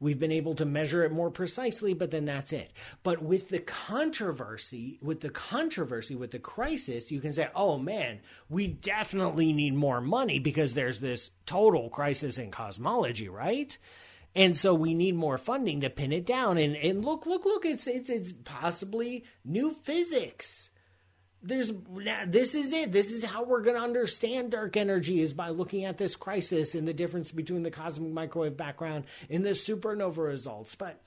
We've 0.00 0.18
been 0.18 0.32
able 0.32 0.54
to 0.56 0.64
measure 0.64 1.04
it 1.04 1.12
more 1.12 1.30
precisely, 1.30 1.94
but 1.94 2.10
then 2.10 2.24
that's 2.24 2.52
it. 2.52 2.72
But 3.02 3.22
with 3.22 3.48
the 3.48 3.60
controversy, 3.60 4.98
with 5.00 5.20
the 5.20 5.30
controversy, 5.30 6.14
with 6.14 6.32
the 6.32 6.38
crisis, 6.38 7.10
you 7.10 7.20
can 7.20 7.32
say, 7.32 7.48
oh 7.54 7.78
man, 7.78 8.20
we 8.48 8.66
definitely 8.66 9.52
need 9.52 9.74
more 9.74 10.00
money 10.00 10.38
because 10.38 10.74
there's 10.74 10.98
this 10.98 11.30
total 11.46 11.88
crisis 11.88 12.38
in 12.38 12.50
cosmology, 12.50 13.28
right? 13.28 13.76
And 14.34 14.56
so 14.56 14.74
we 14.74 14.94
need 14.94 15.14
more 15.14 15.38
funding 15.38 15.82
to 15.82 15.90
pin 15.90 16.12
it 16.12 16.26
down. 16.26 16.58
And, 16.58 16.76
and 16.76 17.04
look, 17.04 17.24
look, 17.24 17.44
look, 17.44 17.64
it's, 17.64 17.86
it's, 17.86 18.10
it's 18.10 18.32
possibly 18.44 19.24
new 19.44 19.70
physics 19.70 20.70
there's 21.44 21.72
this 22.26 22.54
is 22.54 22.72
it. 22.72 22.90
This 22.90 23.12
is 23.12 23.24
how 23.24 23.44
we're 23.44 23.60
going 23.60 23.76
to 23.76 23.82
understand 23.82 24.52
dark 24.52 24.76
energy 24.76 25.20
is 25.20 25.34
by 25.34 25.50
looking 25.50 25.84
at 25.84 25.98
this 25.98 26.16
crisis 26.16 26.74
and 26.74 26.88
the 26.88 26.94
difference 26.94 27.30
between 27.30 27.62
the 27.62 27.70
cosmic 27.70 28.12
microwave 28.12 28.56
background 28.56 29.04
and 29.28 29.44
the 29.44 29.50
supernova 29.50 30.18
results. 30.18 30.74
But 30.74 31.02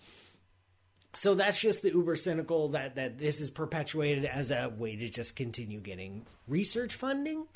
so 1.15 1.33
that's 1.33 1.59
just 1.59 1.81
the 1.81 1.89
uber 1.89 2.15
cynical 2.15 2.69
that 2.69 2.95
that 2.95 3.17
this 3.17 3.41
is 3.41 3.49
perpetuated 3.49 4.25
as 4.25 4.51
a 4.51 4.69
way 4.69 4.95
to 4.95 5.09
just 5.09 5.35
continue 5.35 5.79
getting 5.79 6.25
research 6.47 6.93
funding. 6.93 7.47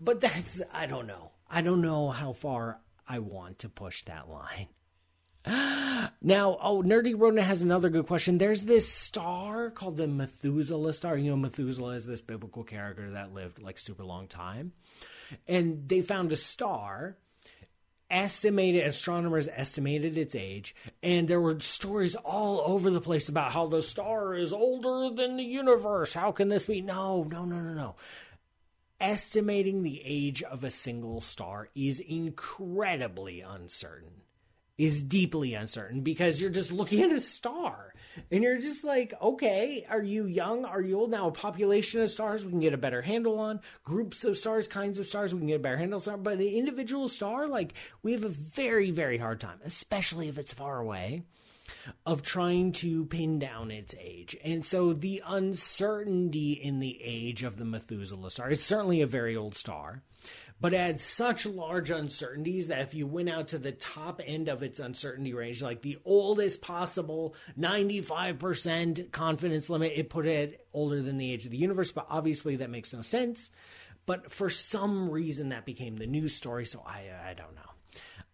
But 0.00 0.20
that's 0.20 0.62
i 0.72 0.86
don't 0.86 1.06
know. 1.06 1.32
I 1.50 1.60
don't 1.60 1.82
know 1.82 2.10
how 2.10 2.32
far 2.32 2.80
i 3.06 3.18
want 3.18 3.60
to 3.60 3.68
push 3.68 4.02
that 4.04 4.28
line 4.28 4.68
now, 6.22 6.58
oh, 6.60 6.82
Nerdy 6.82 7.18
Rodent 7.18 7.46
has 7.46 7.62
another 7.62 7.88
good 7.88 8.06
question. 8.06 8.36
There's 8.36 8.62
this 8.62 8.92
star 8.92 9.70
called 9.70 9.96
the 9.96 10.06
Methuselah 10.06 10.92
star. 10.92 11.16
You 11.16 11.30
know, 11.30 11.36
Methuselah 11.36 11.94
is 11.94 12.04
this 12.04 12.20
biblical 12.20 12.64
character 12.64 13.12
that 13.12 13.32
lived 13.32 13.62
like 13.62 13.78
super 13.78 14.04
long 14.04 14.26
time. 14.26 14.72
And 15.46 15.88
they 15.88 16.02
found 16.02 16.32
a 16.32 16.36
star, 16.36 17.16
estimated, 18.10 18.86
astronomers 18.86 19.48
estimated 19.48 20.18
its 20.18 20.34
age, 20.34 20.74
and 21.02 21.28
there 21.28 21.40
were 21.40 21.60
stories 21.60 22.14
all 22.14 22.62
over 22.66 22.90
the 22.90 23.00
place 23.00 23.28
about 23.28 23.52
how 23.52 23.66
the 23.66 23.82
star 23.82 24.34
is 24.34 24.52
older 24.52 25.14
than 25.14 25.36
the 25.36 25.44
universe. 25.44 26.12
How 26.12 26.32
can 26.32 26.48
this 26.48 26.66
be? 26.66 26.82
No, 26.82 27.24
no, 27.24 27.44
no, 27.44 27.60
no, 27.60 27.72
no. 27.72 27.96
Estimating 29.00 29.82
the 29.82 30.02
age 30.04 30.42
of 30.42 30.64
a 30.64 30.70
single 30.70 31.20
star 31.20 31.68
is 31.74 32.00
incredibly 32.00 33.40
uncertain 33.40 34.22
is 34.78 35.02
deeply 35.02 35.54
uncertain 35.54 36.00
because 36.00 36.40
you're 36.40 36.50
just 36.50 36.72
looking 36.72 37.02
at 37.02 37.12
a 37.12 37.20
star. 37.20 37.92
And 38.32 38.42
you're 38.42 38.58
just 38.58 38.82
like, 38.84 39.14
okay, 39.20 39.86
are 39.88 40.02
you 40.02 40.26
young? 40.26 40.64
Are 40.64 40.80
you 40.80 40.98
old? 40.98 41.10
Now, 41.10 41.28
a 41.28 41.32
population 41.32 42.00
of 42.00 42.10
stars 42.10 42.44
we 42.44 42.50
can 42.50 42.60
get 42.60 42.72
a 42.72 42.78
better 42.78 43.02
handle 43.02 43.38
on. 43.38 43.60
Groups 43.84 44.24
of 44.24 44.36
stars, 44.36 44.66
kinds 44.66 44.98
of 44.98 45.06
stars 45.06 45.32
we 45.32 45.40
can 45.40 45.48
get 45.48 45.56
a 45.56 45.60
better 45.60 45.76
handle 45.76 46.02
on. 46.08 46.22
But 46.22 46.34
an 46.34 46.42
individual 46.42 47.08
star, 47.08 47.46
like, 47.46 47.74
we 48.02 48.12
have 48.12 48.24
a 48.24 48.28
very, 48.28 48.90
very 48.90 49.18
hard 49.18 49.40
time, 49.40 49.60
especially 49.64 50.28
if 50.28 50.38
it's 50.38 50.52
far 50.52 50.78
away, 50.78 51.22
of 52.06 52.22
trying 52.22 52.72
to 52.72 53.04
pin 53.06 53.38
down 53.38 53.70
its 53.70 53.94
age. 54.00 54.36
And 54.42 54.64
so 54.64 54.92
the 54.92 55.22
uncertainty 55.26 56.52
in 56.52 56.80
the 56.80 57.00
age 57.02 57.44
of 57.44 57.56
the 57.56 57.64
Methuselah 57.64 58.30
star, 58.32 58.50
it's 58.50 58.64
certainly 58.64 59.00
a 59.00 59.06
very 59.06 59.36
old 59.36 59.54
star 59.54 60.02
but 60.60 60.72
had 60.72 61.00
such 61.00 61.46
large 61.46 61.90
uncertainties 61.90 62.68
that 62.68 62.80
if 62.80 62.94
you 62.94 63.06
went 63.06 63.28
out 63.28 63.48
to 63.48 63.58
the 63.58 63.72
top 63.72 64.20
end 64.24 64.48
of 64.48 64.62
its 64.62 64.80
uncertainty 64.80 65.32
range, 65.32 65.62
like 65.62 65.82
the 65.82 65.98
oldest 66.04 66.62
possible 66.62 67.34
95% 67.58 69.12
confidence 69.12 69.70
limit, 69.70 69.92
it 69.94 70.10
put 70.10 70.26
it 70.26 70.66
older 70.72 71.00
than 71.00 71.16
the 71.16 71.32
age 71.32 71.44
of 71.44 71.52
the 71.52 71.56
universe. 71.56 71.92
But 71.92 72.06
obviously, 72.10 72.56
that 72.56 72.70
makes 72.70 72.92
no 72.92 73.02
sense. 73.02 73.50
But 74.06 74.32
for 74.32 74.50
some 74.50 75.10
reason, 75.10 75.50
that 75.50 75.66
became 75.66 75.96
the 75.96 76.06
news 76.06 76.34
story. 76.34 76.64
So 76.64 76.82
I, 76.84 77.10
I 77.28 77.34
don't 77.34 77.54
know. 77.54 77.62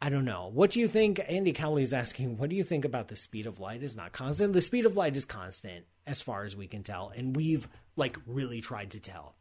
I 0.00 0.08
don't 0.10 0.24
know. 0.24 0.50
What 0.52 0.70
do 0.70 0.80
you 0.80 0.88
think? 0.88 1.20
Andy 1.28 1.52
Cowley 1.52 1.82
is 1.82 1.92
asking, 1.92 2.36
what 2.36 2.50
do 2.50 2.56
you 2.56 2.64
think 2.64 2.84
about 2.84 3.08
the 3.08 3.16
speed 3.16 3.46
of 3.46 3.58
light 3.58 3.82
is 3.82 3.96
not 3.96 4.12
constant? 4.12 4.52
The 4.52 4.60
speed 4.60 4.86
of 4.86 4.96
light 4.96 5.16
is 5.16 5.24
constant 5.24 5.86
as 6.06 6.22
far 6.22 6.44
as 6.44 6.54
we 6.54 6.66
can 6.66 6.82
tell. 6.82 7.10
And 7.14 7.34
we've 7.34 7.68
like 7.96 8.18
really 8.26 8.60
tried 8.60 8.90
to 8.92 9.00
tell 9.00 9.34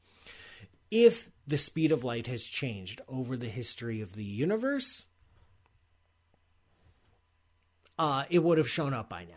if 0.94 1.32
the 1.48 1.58
speed 1.58 1.92
of 1.92 2.04
light 2.04 2.28
has 2.28 2.46
changed 2.46 3.02
over 3.08 3.36
the 3.36 3.50
history 3.50 4.00
of 4.00 4.14
the 4.14 4.24
universe, 4.24 5.08
uh, 7.98 8.26
it 8.30 8.44
would 8.44 8.60
have 8.60 8.70
shown 8.70 8.94
up 8.94 9.10
by 9.10 9.26
now. 9.26 9.34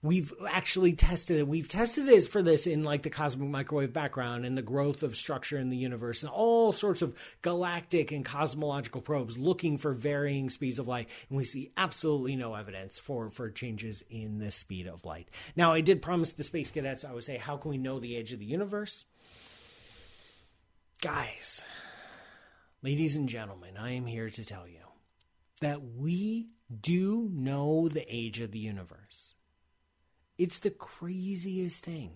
We've 0.00 0.32
actually 0.48 0.94
tested 0.94 1.38
it. 1.38 1.48
We've 1.48 1.68
tested 1.68 2.06
this 2.06 2.26
for 2.26 2.40
this 2.40 2.66
in 2.66 2.82
like 2.82 3.02
the 3.02 3.10
cosmic 3.10 3.50
microwave 3.50 3.92
background 3.92 4.46
and 4.46 4.56
the 4.56 4.62
growth 4.62 5.02
of 5.02 5.16
structure 5.16 5.58
in 5.58 5.68
the 5.68 5.76
universe 5.76 6.22
and 6.22 6.30
all 6.30 6.72
sorts 6.72 7.02
of 7.02 7.14
galactic 7.42 8.10
and 8.10 8.24
cosmological 8.24 9.02
probes 9.02 9.36
looking 9.36 9.76
for 9.76 9.92
varying 9.92 10.48
speeds 10.48 10.78
of 10.78 10.88
light. 10.88 11.10
And 11.28 11.36
we 11.36 11.44
see 11.44 11.72
absolutely 11.76 12.36
no 12.36 12.54
evidence 12.54 12.98
for, 12.98 13.28
for 13.28 13.50
changes 13.50 14.02
in 14.08 14.38
the 14.38 14.52
speed 14.52 14.86
of 14.86 15.04
light. 15.04 15.28
Now, 15.56 15.74
I 15.74 15.82
did 15.82 16.00
promise 16.00 16.32
the 16.32 16.42
space 16.42 16.70
cadets, 16.70 17.04
I 17.04 17.12
would 17.12 17.24
say, 17.24 17.36
how 17.36 17.58
can 17.58 17.70
we 17.70 17.76
know 17.76 17.98
the 17.98 18.16
age 18.16 18.32
of 18.32 18.38
the 18.38 18.46
universe? 18.46 19.04
Guys, 21.00 21.64
ladies 22.82 23.14
and 23.14 23.28
gentlemen, 23.28 23.76
I 23.78 23.92
am 23.92 24.06
here 24.06 24.30
to 24.30 24.44
tell 24.44 24.66
you 24.66 24.80
that 25.60 25.80
we 25.96 26.48
do 26.80 27.30
know 27.32 27.86
the 27.86 28.04
age 28.12 28.40
of 28.40 28.50
the 28.50 28.58
universe. 28.58 29.34
It's 30.38 30.58
the 30.58 30.70
craziest 30.70 31.84
thing. 31.84 32.14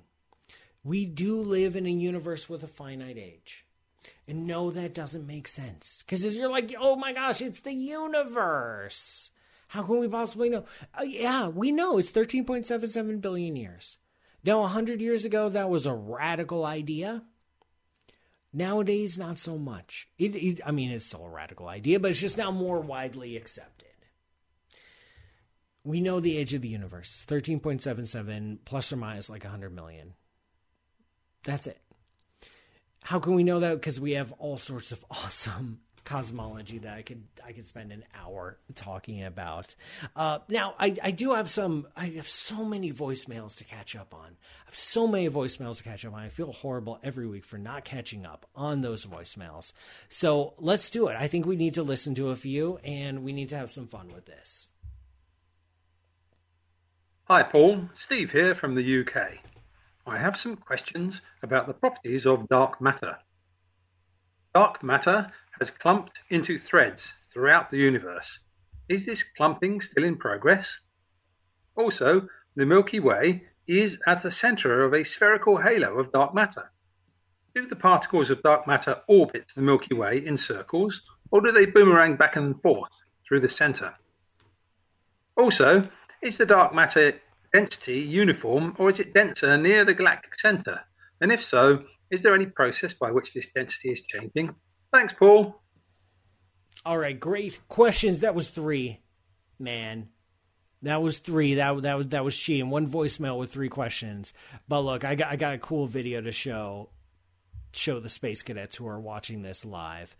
We 0.82 1.06
do 1.06 1.36
live 1.36 1.76
in 1.76 1.86
a 1.86 1.90
universe 1.90 2.48
with 2.48 2.64
a 2.64 2.66
finite 2.66 3.18
age. 3.18 3.64
And 4.26 4.48
no, 4.48 4.72
that 4.72 4.94
doesn't 4.94 5.28
make 5.28 5.46
sense. 5.46 6.02
Because 6.02 6.36
you're 6.36 6.50
like, 6.50 6.74
oh 6.76 6.96
my 6.96 7.12
gosh, 7.12 7.40
it's 7.40 7.60
the 7.60 7.72
universe. 7.72 9.30
How 9.68 9.84
can 9.84 10.00
we 10.00 10.08
possibly 10.08 10.50
know? 10.50 10.64
Uh, 10.92 11.04
yeah, 11.04 11.46
we 11.46 11.70
know 11.70 11.98
it's 11.98 12.10
13.77 12.10 13.20
billion 13.20 13.54
years. 13.54 13.98
Now, 14.42 14.62
100 14.62 15.00
years 15.00 15.24
ago, 15.24 15.48
that 15.50 15.70
was 15.70 15.86
a 15.86 15.94
radical 15.94 16.64
idea. 16.64 17.22
Nowadays, 18.52 19.18
not 19.18 19.38
so 19.38 19.56
much. 19.56 20.08
It, 20.18 20.36
it, 20.36 20.60
I 20.64 20.72
mean, 20.72 20.90
it's 20.90 21.06
still 21.06 21.24
a 21.24 21.30
radical 21.30 21.68
idea, 21.68 21.98
but 21.98 22.10
it's 22.10 22.20
just 22.20 22.36
now 22.36 22.50
more 22.50 22.80
widely 22.80 23.36
accepted. 23.36 23.88
We 25.84 26.00
know 26.00 26.20
the 26.20 26.36
age 26.36 26.54
of 26.54 26.62
the 26.62 26.68
universe 26.68 27.24
13.77 27.28 28.58
plus 28.64 28.92
or 28.92 28.96
minus 28.96 29.30
like 29.30 29.44
100 29.44 29.74
million. 29.74 30.14
That's 31.44 31.66
it. 31.66 31.80
How 33.02 33.18
can 33.18 33.34
we 33.34 33.42
know 33.42 33.60
that? 33.60 33.74
Because 33.74 34.00
we 34.00 34.12
have 34.12 34.32
all 34.32 34.58
sorts 34.58 34.92
of 34.92 35.04
awesome 35.10 35.80
cosmology 36.04 36.78
that 36.78 36.94
I 36.94 37.02
could 37.02 37.22
I 37.44 37.52
could 37.52 37.66
spend 37.66 37.92
an 37.92 38.04
hour 38.14 38.58
talking 38.74 39.24
about. 39.24 39.74
Uh, 40.16 40.40
now 40.48 40.74
I, 40.78 40.96
I 41.02 41.10
do 41.10 41.34
have 41.34 41.48
some 41.48 41.86
I 41.96 42.06
have 42.06 42.28
so 42.28 42.64
many 42.64 42.92
voicemails 42.92 43.56
to 43.58 43.64
catch 43.64 43.94
up 43.94 44.14
on. 44.14 44.26
I 44.26 44.66
have 44.66 44.74
so 44.74 45.06
many 45.06 45.28
voicemails 45.28 45.78
to 45.78 45.84
catch 45.84 46.04
up 46.04 46.14
on. 46.14 46.20
I 46.20 46.28
feel 46.28 46.52
horrible 46.52 46.98
every 47.02 47.26
week 47.26 47.44
for 47.44 47.58
not 47.58 47.84
catching 47.84 48.26
up 48.26 48.46
on 48.54 48.80
those 48.80 49.06
voicemails. 49.06 49.72
So 50.08 50.54
let's 50.58 50.90
do 50.90 51.08
it. 51.08 51.16
I 51.18 51.28
think 51.28 51.46
we 51.46 51.56
need 51.56 51.74
to 51.74 51.82
listen 51.82 52.14
to 52.16 52.30
a 52.30 52.36
few 52.36 52.78
and 52.84 53.22
we 53.22 53.32
need 53.32 53.50
to 53.50 53.56
have 53.56 53.70
some 53.70 53.86
fun 53.86 54.08
with 54.12 54.26
this. 54.26 54.68
Hi 57.24 57.42
Paul, 57.42 57.88
Steve 57.94 58.32
here 58.32 58.54
from 58.54 58.74
the 58.74 59.00
UK. 59.00 59.38
I 60.04 60.18
have 60.18 60.36
some 60.36 60.56
questions 60.56 61.20
about 61.42 61.68
the 61.68 61.74
properties 61.74 62.26
of 62.26 62.48
dark 62.48 62.80
matter. 62.80 63.18
Dark 64.52 64.82
matter 64.82 65.32
has 65.62 65.70
clumped 65.70 66.18
into 66.28 66.58
threads 66.58 67.12
throughout 67.32 67.70
the 67.70 67.78
universe. 67.78 68.40
Is 68.88 69.06
this 69.06 69.22
clumping 69.22 69.80
still 69.80 70.02
in 70.02 70.16
progress? 70.16 70.76
Also, 71.76 72.26
the 72.56 72.66
Milky 72.66 72.98
Way 72.98 73.44
is 73.68 73.96
at 74.04 74.24
the 74.24 74.32
center 74.32 74.82
of 74.82 74.92
a 74.92 75.04
spherical 75.04 75.56
halo 75.56 76.00
of 76.00 76.10
dark 76.10 76.34
matter. 76.34 76.72
Do 77.54 77.64
the 77.68 77.76
particles 77.76 78.28
of 78.28 78.42
dark 78.42 78.66
matter 78.66 79.02
orbit 79.06 79.52
the 79.54 79.62
Milky 79.62 79.94
Way 79.94 80.26
in 80.26 80.36
circles, 80.36 81.02
or 81.30 81.40
do 81.40 81.52
they 81.52 81.66
boomerang 81.66 82.16
back 82.16 82.34
and 82.34 82.60
forth 82.60 82.90
through 83.24 83.38
the 83.38 83.48
center? 83.48 83.94
Also, 85.36 85.88
is 86.24 86.38
the 86.38 86.44
dark 86.44 86.74
matter 86.74 87.20
density 87.52 88.00
uniform, 88.00 88.74
or 88.80 88.90
is 88.90 88.98
it 88.98 89.14
denser 89.14 89.56
near 89.56 89.84
the 89.84 89.94
galactic 89.94 90.40
center? 90.40 90.80
And 91.20 91.30
if 91.30 91.44
so, 91.44 91.84
is 92.10 92.20
there 92.22 92.34
any 92.34 92.46
process 92.46 92.94
by 92.94 93.12
which 93.12 93.32
this 93.32 93.46
density 93.54 93.92
is 93.92 94.00
changing? 94.00 94.56
Thanks, 94.92 95.14
Paul. 95.14 95.60
All 96.84 96.98
right, 96.98 97.18
great 97.18 97.58
questions. 97.68 98.20
That 98.20 98.34
was 98.34 98.48
three, 98.48 99.00
man. 99.58 100.08
That 100.82 101.00
was 101.00 101.18
three. 101.18 101.54
That 101.54 101.82
that 101.82 101.96
was 101.96 102.08
that 102.08 102.24
was 102.24 102.34
she 102.34 102.54
cheating. 102.54 102.70
One 102.70 102.88
voicemail 102.88 103.38
with 103.38 103.52
three 103.52 103.68
questions. 103.68 104.32
But 104.68 104.80
look, 104.80 105.04
I 105.04 105.14
got 105.14 105.30
I 105.30 105.36
got 105.36 105.54
a 105.54 105.58
cool 105.58 105.86
video 105.86 106.20
to 106.20 106.32
show 106.32 106.90
show 107.72 108.00
the 108.00 108.08
space 108.08 108.42
cadets 108.42 108.76
who 108.76 108.86
are 108.86 109.00
watching 109.00 109.42
this 109.42 109.64
live. 109.64 110.16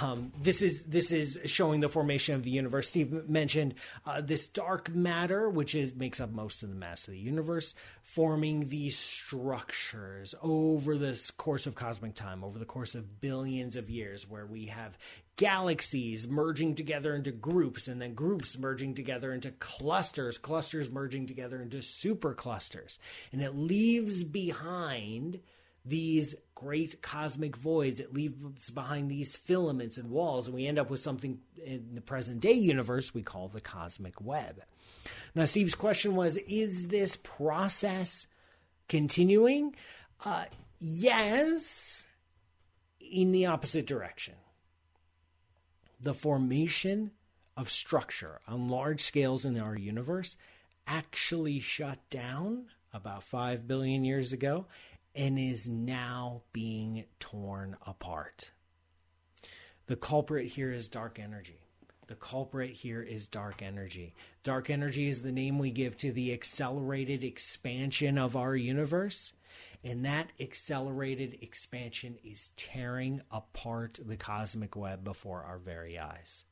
Um, 0.00 0.32
this 0.40 0.62
is 0.62 0.82
this 0.82 1.10
is 1.10 1.40
showing 1.44 1.80
the 1.80 1.88
formation 1.88 2.34
of 2.34 2.42
the 2.42 2.50
universe. 2.50 2.88
Steve 2.88 3.28
mentioned 3.28 3.74
uh, 4.04 4.20
this 4.20 4.46
dark 4.46 4.94
matter, 4.94 5.48
which 5.48 5.74
is 5.74 5.94
makes 5.94 6.20
up 6.20 6.30
most 6.30 6.62
of 6.62 6.68
the 6.68 6.74
mass 6.74 7.06
of 7.06 7.12
the 7.12 7.20
universe, 7.20 7.74
forming 8.02 8.68
these 8.68 8.98
structures 8.98 10.34
over 10.42 10.96
the 10.96 11.32
course 11.36 11.66
of 11.66 11.74
cosmic 11.74 12.14
time, 12.14 12.42
over 12.42 12.58
the 12.58 12.64
course 12.64 12.94
of 12.94 13.20
billions 13.20 13.76
of 13.76 13.90
years, 13.90 14.28
where 14.28 14.46
we 14.46 14.66
have 14.66 14.96
galaxies 15.36 16.26
merging 16.26 16.74
together 16.74 17.14
into 17.14 17.30
groups, 17.30 17.88
and 17.88 18.00
then 18.00 18.14
groups 18.14 18.58
merging 18.58 18.94
together 18.94 19.32
into 19.32 19.50
clusters, 19.52 20.38
clusters 20.38 20.90
merging 20.90 21.26
together 21.26 21.60
into 21.60 21.78
superclusters, 21.78 22.98
and 23.32 23.42
it 23.42 23.54
leaves 23.54 24.24
behind 24.24 25.40
these 25.86 26.34
great 26.54 27.00
cosmic 27.00 27.56
voids. 27.56 28.00
It 28.00 28.12
leaves 28.12 28.70
behind 28.70 29.10
these 29.10 29.36
filaments 29.36 29.96
and 29.98 30.10
walls, 30.10 30.46
and 30.46 30.54
we 30.56 30.66
end 30.66 30.78
up 30.78 30.90
with 30.90 31.00
something 31.00 31.38
in 31.64 31.94
the 31.94 32.00
present 32.00 32.40
day 32.40 32.52
universe 32.52 33.14
we 33.14 33.22
call 33.22 33.48
the 33.48 33.60
cosmic 33.60 34.20
web. 34.20 34.62
Now, 35.34 35.44
Steve's 35.44 35.74
question 35.74 36.16
was 36.16 36.36
Is 36.48 36.88
this 36.88 37.16
process 37.16 38.26
continuing? 38.88 39.76
Uh, 40.24 40.46
yes, 40.80 42.04
in 43.00 43.32
the 43.32 43.46
opposite 43.46 43.86
direction. 43.86 44.34
The 46.00 46.14
formation 46.14 47.12
of 47.56 47.70
structure 47.70 48.40
on 48.46 48.68
large 48.68 49.00
scales 49.00 49.44
in 49.44 49.58
our 49.58 49.76
universe 49.76 50.36
actually 50.86 51.60
shut 51.60 51.98
down 52.10 52.66
about 52.92 53.22
5 53.22 53.66
billion 53.66 54.04
years 54.04 54.32
ago 54.32 54.66
and 55.16 55.38
is 55.38 55.68
now 55.68 56.42
being 56.52 57.04
torn 57.18 57.76
apart. 57.86 58.52
The 59.86 59.96
culprit 59.96 60.48
here 60.48 60.70
is 60.70 60.88
dark 60.88 61.18
energy. 61.18 61.60
The 62.08 62.14
culprit 62.14 62.70
here 62.70 63.02
is 63.02 63.26
dark 63.26 63.62
energy. 63.62 64.14
Dark 64.44 64.70
energy 64.70 65.08
is 65.08 65.22
the 65.22 65.32
name 65.32 65.58
we 65.58 65.70
give 65.72 65.96
to 65.98 66.12
the 66.12 66.32
accelerated 66.32 67.24
expansion 67.24 68.16
of 68.18 68.36
our 68.36 68.54
universe. 68.54 69.32
And 69.82 70.04
that 70.04 70.30
accelerated 70.38 71.38
expansion 71.40 72.16
is 72.22 72.50
tearing 72.56 73.22
apart 73.30 73.98
the 74.04 74.16
cosmic 74.16 74.76
web 74.76 75.02
before 75.02 75.42
our 75.42 75.58
very 75.58 75.98
eyes. 75.98 76.44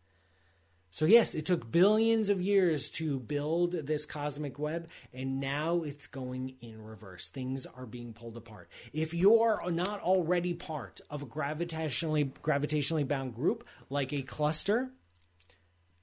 So, 0.94 1.06
yes, 1.06 1.34
it 1.34 1.44
took 1.44 1.72
billions 1.72 2.30
of 2.30 2.40
years 2.40 2.88
to 2.90 3.18
build 3.18 3.72
this 3.72 4.06
cosmic 4.06 4.60
web, 4.60 4.86
and 5.12 5.40
now 5.40 5.82
it's 5.82 6.06
going 6.06 6.54
in 6.60 6.80
reverse. 6.84 7.28
Things 7.30 7.66
are 7.66 7.84
being 7.84 8.12
pulled 8.12 8.36
apart. 8.36 8.68
If 8.92 9.12
you 9.12 9.40
are 9.40 9.68
not 9.72 10.00
already 10.02 10.54
part 10.54 11.00
of 11.10 11.20
a 11.20 11.26
gravitationally, 11.26 12.30
gravitationally 12.44 13.08
bound 13.08 13.34
group, 13.34 13.66
like 13.90 14.12
a 14.12 14.22
cluster, 14.22 14.90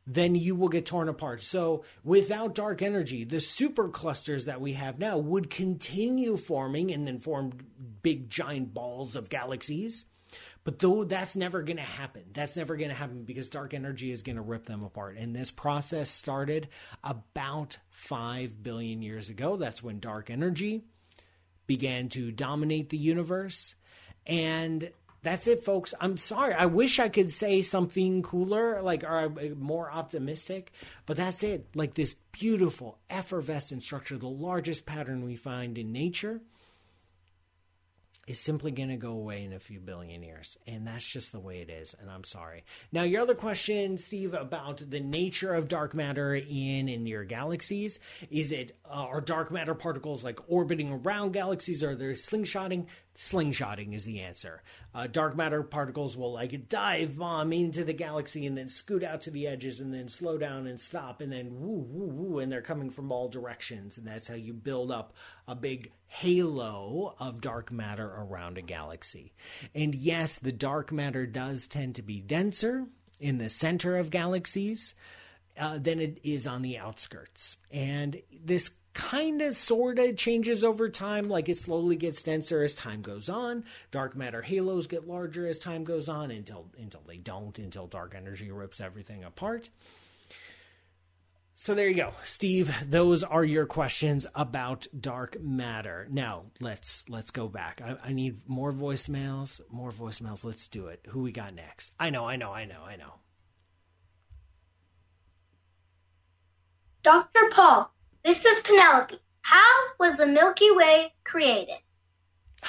then 0.05 0.35
you 0.35 0.55
will 0.55 0.67
get 0.67 0.85
torn 0.85 1.07
apart. 1.07 1.41
So, 1.41 1.85
without 2.03 2.53
dark 2.53 2.81
energy, 2.81 3.23
the 3.23 3.37
superclusters 3.37 4.43
that 4.43 4.59
we 4.59 4.73
have 4.73 4.99
now 4.99 5.17
would 5.17 5.49
continue 5.49 6.35
forming 6.35 6.91
and 6.91 7.07
then 7.07 7.21
form 7.21 7.53
big 8.03 8.29
giant 8.29 8.73
balls 8.73 9.15
of 9.15 9.29
galaxies. 9.29 10.03
But 10.63 10.79
though 10.79 11.03
that's 11.03 11.35
never 11.35 11.63
going 11.63 11.77
to 11.77 11.83
happen, 11.83 12.23
that's 12.33 12.55
never 12.55 12.75
going 12.75 12.89
to 12.89 12.95
happen 12.95 13.23
because 13.23 13.49
dark 13.49 13.73
energy 13.73 14.11
is 14.11 14.21
going 14.21 14.35
to 14.35 14.41
rip 14.41 14.65
them 14.65 14.83
apart. 14.83 15.17
And 15.17 15.35
this 15.35 15.49
process 15.49 16.09
started 16.09 16.67
about 17.03 17.77
5 17.89 18.61
billion 18.61 19.01
years 19.01 19.29
ago. 19.29 19.57
That's 19.57 19.81
when 19.81 19.99
dark 19.99 20.29
energy 20.29 20.83
began 21.65 22.09
to 22.09 22.31
dominate 22.31 22.89
the 22.89 22.97
universe. 22.97 23.73
And 24.27 24.91
that's 25.23 25.47
it, 25.47 25.63
folks. 25.63 25.95
I'm 25.99 26.17
sorry. 26.17 26.53
I 26.53 26.67
wish 26.67 26.99
I 26.99 27.09
could 27.09 27.31
say 27.31 27.61
something 27.63 28.21
cooler, 28.21 28.81
like 28.81 29.03
or 29.03 29.31
uh, 29.39 29.55
more 29.57 29.91
optimistic, 29.91 30.71
but 31.07 31.17
that's 31.17 31.41
it. 31.43 31.67
Like 31.75 31.95
this 31.95 32.15
beautiful 32.31 32.99
effervescent 33.09 33.81
structure, 33.81 34.17
the 34.17 34.27
largest 34.27 34.85
pattern 34.85 35.23
we 35.23 35.35
find 35.35 35.77
in 35.77 35.91
nature 35.91 36.41
is 38.31 38.39
simply 38.39 38.71
going 38.71 38.89
to 38.89 38.95
go 38.95 39.11
away 39.11 39.43
in 39.43 39.53
a 39.53 39.59
few 39.59 39.79
billion 39.79 40.23
years. 40.23 40.57
And 40.65 40.87
that's 40.87 41.07
just 41.07 41.31
the 41.31 41.39
way 41.39 41.59
it 41.59 41.69
is. 41.69 41.93
And 41.99 42.09
I'm 42.09 42.23
sorry. 42.23 42.63
Now, 42.91 43.03
your 43.03 43.21
other 43.21 43.35
question, 43.35 43.97
Steve, 43.97 44.33
about 44.33 44.89
the 44.89 45.01
nature 45.01 45.53
of 45.53 45.67
dark 45.67 45.93
matter 45.93 46.33
in 46.33 46.89
in 46.89 47.05
your 47.05 47.25
galaxies 47.25 47.99
is 48.29 48.51
it 48.51 48.77
uh, 48.85 49.05
are 49.09 49.21
dark 49.21 49.51
matter 49.51 49.75
particles 49.75 50.23
like 50.23 50.39
orbiting 50.47 50.91
around 50.91 51.33
galaxies? 51.33 51.83
Or 51.83 51.91
are 51.91 51.95
they 51.95 52.05
slingshotting? 52.05 52.87
Slingshotting 53.15 53.93
is 53.93 54.05
the 54.05 54.21
answer. 54.21 54.63
Uh, 54.95 55.07
dark 55.07 55.35
matter 55.35 55.61
particles 55.61 56.15
will 56.15 56.31
like 56.31 56.69
dive 56.69 57.17
bomb 57.17 57.51
into 57.51 57.83
the 57.83 57.93
galaxy 57.93 58.47
and 58.47 58.57
then 58.57 58.69
scoot 58.69 59.03
out 59.03 59.21
to 59.21 59.31
the 59.31 59.45
edges 59.45 59.81
and 59.81 59.93
then 59.93 60.07
slow 60.07 60.37
down 60.37 60.65
and 60.67 60.79
stop 60.79 61.19
and 61.19 61.31
then 61.31 61.59
woo 61.59 61.85
woo 61.89 62.07
woo 62.07 62.39
and 62.39 62.49
they're 62.49 62.61
coming 62.61 62.89
from 62.89 63.11
all 63.11 63.27
directions 63.27 63.97
and 63.97 64.07
that's 64.07 64.29
how 64.29 64.35
you 64.35 64.53
build 64.53 64.91
up 64.91 65.13
a 65.47 65.55
big 65.55 65.91
halo 66.13 67.15
of 67.19 67.39
dark 67.39 67.71
matter 67.71 68.05
around 68.05 68.57
a 68.57 68.61
galaxy. 68.61 69.31
And 69.73 69.95
yes, 69.95 70.37
the 70.37 70.51
dark 70.51 70.91
matter 70.91 71.25
does 71.25 71.69
tend 71.69 71.95
to 71.95 72.01
be 72.01 72.19
denser 72.19 72.85
in 73.21 73.37
the 73.37 73.49
center 73.49 73.97
of 73.97 74.09
galaxies 74.09 74.93
uh, 75.57 75.77
than 75.77 76.01
it 76.01 76.19
is 76.21 76.47
on 76.47 76.63
the 76.63 76.77
outskirts. 76.77 77.55
And 77.71 78.21
this 78.43 78.71
kind 78.93 79.41
of 79.41 79.55
sort 79.55 79.99
of 79.99 80.17
changes 80.17 80.65
over 80.65 80.89
time 80.89 81.29
like 81.29 81.47
it 81.47 81.57
slowly 81.57 81.95
gets 81.95 82.23
denser 82.23 82.61
as 82.61 82.75
time 82.75 83.01
goes 83.01 83.29
on 83.29 83.63
dark 83.89 84.17
matter 84.17 84.41
halos 84.41 84.85
get 84.85 85.07
larger 85.07 85.47
as 85.47 85.57
time 85.57 85.85
goes 85.85 86.09
on 86.09 86.29
until 86.29 86.67
until 86.77 86.99
they 87.07 87.15
don't 87.15 87.57
until 87.57 87.87
dark 87.87 88.13
energy 88.13 88.51
rips 88.51 88.81
everything 88.81 89.23
apart 89.23 89.69
so 91.61 91.75
there 91.75 91.87
you 91.87 91.93
go, 91.93 92.11
Steve. 92.23 92.75
Those 92.89 93.23
are 93.23 93.45
your 93.45 93.67
questions 93.67 94.25
about 94.33 94.87
dark 94.99 95.39
matter. 95.39 96.07
Now 96.09 96.45
let's 96.59 97.07
let's 97.07 97.29
go 97.29 97.47
back. 97.47 97.79
I, 97.85 97.97
I, 98.03 98.13
need 98.13 98.39
more 98.47 98.73
voicemails. 98.73 99.61
More 99.69 99.91
voicemails. 99.91 100.43
Let's 100.43 100.67
do 100.67 100.87
it. 100.87 101.05
Who 101.09 101.21
we 101.21 101.31
got 101.31 101.53
next? 101.53 101.93
I 101.99 102.09
know. 102.09 102.25
I 102.25 102.35
know. 102.35 102.51
I 102.51 102.65
know. 102.65 102.81
I 102.83 102.95
know. 102.95 103.13
Doctor 107.03 107.41
Paul, 107.51 107.93
this 108.25 108.43
is 108.43 108.59
Penelope. 108.61 109.19
How 109.43 109.75
was 109.99 110.17
the 110.17 110.25
Milky 110.25 110.71
Way 110.71 111.13
created? 111.23 111.77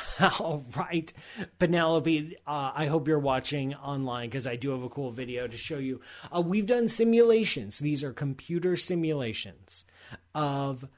All 0.20 0.64
right, 0.76 1.12
Penelope, 1.58 2.36
uh, 2.46 2.72
I 2.74 2.86
hope 2.86 3.08
you're 3.08 3.18
watching 3.18 3.74
online 3.74 4.28
because 4.28 4.46
I 4.46 4.56
do 4.56 4.70
have 4.70 4.82
a 4.82 4.88
cool 4.88 5.10
video 5.10 5.46
to 5.46 5.56
show 5.56 5.78
you. 5.78 6.00
Uh, 6.34 6.40
we've 6.40 6.66
done 6.66 6.88
simulations, 6.88 7.78
these 7.78 8.02
are 8.02 8.12
computer 8.12 8.76
simulations 8.76 9.84
of 10.34 10.88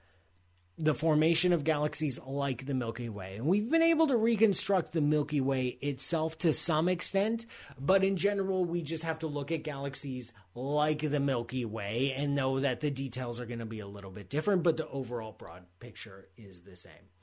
the 0.76 0.94
formation 0.94 1.52
of 1.52 1.62
galaxies 1.62 2.18
like 2.26 2.66
the 2.66 2.74
Milky 2.74 3.08
Way. 3.08 3.36
And 3.36 3.46
we've 3.46 3.70
been 3.70 3.82
able 3.82 4.08
to 4.08 4.16
reconstruct 4.16 4.92
the 4.92 5.00
Milky 5.00 5.40
Way 5.40 5.78
itself 5.80 6.36
to 6.38 6.52
some 6.52 6.88
extent, 6.88 7.46
but 7.78 8.02
in 8.02 8.16
general, 8.16 8.64
we 8.64 8.82
just 8.82 9.04
have 9.04 9.20
to 9.20 9.28
look 9.28 9.52
at 9.52 9.62
galaxies 9.62 10.32
like 10.54 11.10
the 11.10 11.20
Milky 11.20 11.64
Way 11.64 12.12
and 12.16 12.34
know 12.34 12.58
that 12.58 12.80
the 12.80 12.90
details 12.90 13.38
are 13.38 13.46
going 13.46 13.60
to 13.60 13.66
be 13.66 13.80
a 13.80 13.86
little 13.86 14.10
bit 14.10 14.28
different, 14.28 14.64
but 14.64 14.76
the 14.76 14.88
overall 14.88 15.32
broad 15.32 15.64
picture 15.78 16.28
is 16.36 16.62
the 16.62 16.76
same. 16.76 17.13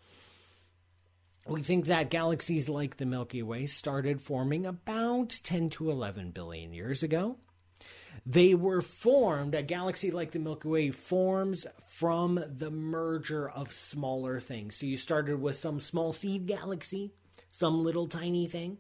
We 1.48 1.64
think 1.64 1.86
that 1.88 2.12
galaxies 2.12 2.70
like 2.70 2.98
the 2.98 3.06
Milky 3.06 3.42
Way 3.42 3.66
started 3.66 4.22
forming 4.22 4.66
about 4.66 5.40
10 5.44 5.70
to 5.72 5.90
11 5.90 6.32
billion 6.32 6.72
years 6.72 7.02
ago. 7.02 7.38
They 8.26 8.54
were 8.54 8.82
formed, 8.82 9.56
a 9.56 9.64
galaxy 9.64 10.12
like 10.12 10.32
the 10.32 10.40
Milky 10.40 10.68
Way 10.68 10.92
forms 10.92 11.66
from 11.90 12.44
the 12.48 12.70
merger 12.70 13.50
of 13.50 13.74
smaller 13.74 14.40
things. 14.40 14.76
So 14.76 14.86
you 14.86 14.98
started 14.98 15.42
with 15.42 15.58
some 15.58 15.80
small 15.80 16.14
seed 16.14 16.46
galaxy, 16.46 17.12
some 17.52 17.84
little 17.84 18.08
tiny 18.08 18.48
thing, 18.48 18.78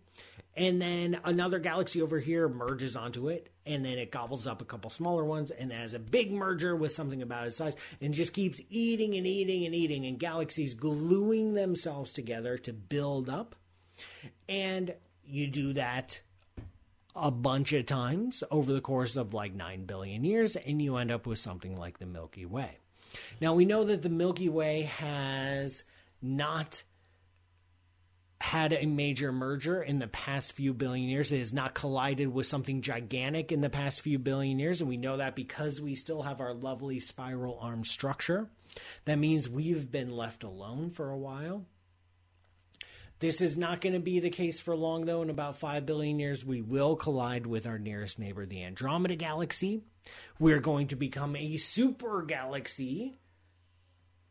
and 0.56 0.80
then 0.80 1.20
another 1.24 1.58
galaxy 1.58 2.02
over 2.02 2.20
here 2.20 2.48
merges 2.48 2.96
onto 2.96 3.30
it 3.30 3.50
and 3.66 3.86
then 3.86 3.98
it 3.98 4.12
gobbles 4.12 4.48
up 4.48 4.62
a 4.62 4.66
couple 4.66 4.90
smaller 4.90 5.24
ones 5.24 5.52
and 5.52 5.72
has 5.72 5.94
a 5.94 6.00
big 6.00 6.32
merger 6.32 6.76
with 6.76 6.92
something 6.92 7.22
about 7.22 7.48
its 7.48 7.58
size 7.58 7.76
and 8.02 8.14
just 8.14 8.34
keeps 8.34 8.60
eating 8.70 9.16
and 9.16 9.28
eating 9.28 9.66
and 9.66 9.76
eating 9.76 10.06
and 10.06 10.20
galaxies 10.20 10.74
gluing 10.74 11.54
themselves 11.54 12.14
together 12.14 12.58
to 12.58 12.74
build 12.74 13.30
up. 13.30 13.56
And 14.50 14.94
you 15.26 15.48
do 15.48 15.74
that 15.74 16.22
a 17.16 17.32
bunch 17.32 17.74
of 17.74 17.86
times 17.86 18.44
over 18.50 18.72
the 18.72 18.82
course 18.82 19.16
of 19.16 19.34
like 19.34 19.54
9 19.54 19.86
billion 19.86 20.24
years 20.24 20.56
and 20.56 20.82
you 20.82 20.96
end 20.96 21.12
up 21.12 21.28
with 21.28 21.40
something 21.40 21.76
like 21.78 22.00
the 22.00 22.06
milky 22.06 22.46
way. 22.46 22.78
Now 23.40 23.54
we 23.54 23.66
know 23.66 23.84
that 23.84 24.02
the 24.02 24.10
milky 24.10 24.50
way 24.50 24.84
has 24.84 25.84
not 26.22 26.84
had 28.42 28.74
a 28.74 28.88
major 28.88 29.32
merger 29.32 29.84
in 29.84 30.00
the 30.00 30.08
past 30.08 30.54
few 30.54 30.74
billion 30.74 31.08
years. 31.08 31.32
It 31.32 31.38
has 31.38 31.54
not 31.54 31.76
collided 31.76 32.34
with 32.34 32.48
something 32.48 32.82
gigantic 32.82 33.52
in 33.52 33.62
the 33.62 33.70
past 33.70 34.02
few 34.02 34.18
billion 34.18 34.58
years. 34.58 34.82
And 34.82 34.90
we 34.90 34.98
know 34.98 35.18
that 35.18 35.36
because 35.36 35.80
we 35.80 35.94
still 35.94 36.24
have 36.24 36.42
our 36.42 36.52
lovely 36.52 37.00
spiral 37.00 37.60
arm 37.62 37.84
structure. 37.84 38.50
That 39.06 39.20
means 39.20 39.48
we've 39.48 39.92
been 39.92 40.18
left 40.18 40.44
alone 40.44 40.90
for 40.90 41.12
a 41.12 41.18
while. 41.18 41.66
This 43.20 43.42
is 43.42 43.58
not 43.58 43.80
going 43.80 43.94
to 43.94 44.00
be 44.00 44.20
the 44.20 44.32
case 44.32 44.60
for 44.60 44.76
long, 44.76 45.06
though. 45.06 45.22
In 45.22 45.30
about 45.30 45.60
5 45.60 45.86
billion 45.86 46.18
years, 46.18 46.44
we 46.44 46.64
will 46.64 46.96
collide 46.96 47.46
with 47.46 47.68
our 47.68 47.78
nearest 47.78 48.18
neighbor, 48.18 48.48
the 48.48 48.64
Andromeda 48.64 49.16
Galaxy. 49.16 49.84
We're 50.40 50.60
going 50.60 50.88
to 50.88 50.96
become 50.96 51.36
a 51.36 51.58
super 51.58 52.24
galaxy 52.24 53.20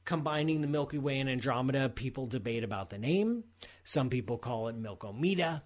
combining 0.05 0.61
the 0.61 0.67
Milky 0.67 0.99
Way 0.99 1.21
and 1.21 1.31
Andromeda, 1.31 1.89
people 1.89 2.27
debate 2.27 2.65
about 2.65 2.91
the 2.91 2.99
name. 2.99 3.45
Some 3.85 4.11
people 4.11 4.39
call 4.39 4.69
it 4.69 4.81
Milkomeda. 4.81 5.63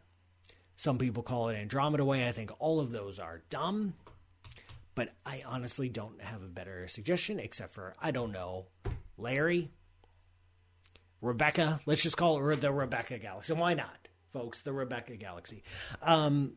Some 0.76 0.98
people 0.98 1.22
call 1.22 1.48
it 1.48 1.56
Andromeda 1.56 2.04
Way. 2.04 2.28
I 2.28 2.32
think 2.32 2.50
all 2.58 2.80
of 2.80 2.90
those 2.90 3.18
are 3.18 3.42
dumb. 3.50 3.94
But 4.94 5.12
I 5.26 5.42
honestly 5.46 5.88
don't 5.88 6.20
have 6.20 6.42
a 6.42 6.48
better 6.48 6.86
suggestion 6.88 7.40
except 7.40 7.74
for, 7.74 7.94
I 8.00 8.10
don't 8.12 8.32
know, 8.32 8.66
Larry, 9.18 9.70
Rebecca. 11.20 11.80
Let's 11.86 12.02
just 12.02 12.16
call 12.16 12.48
it 12.48 12.60
the 12.60 12.72
Rebecca 12.72 13.18
Galaxy. 13.18 13.54
Why 13.54 13.74
not, 13.74 14.08
folks? 14.32 14.62
The 14.62 14.72
Rebecca 14.72 15.16
Galaxy. 15.16 15.64
Um, 16.02 16.52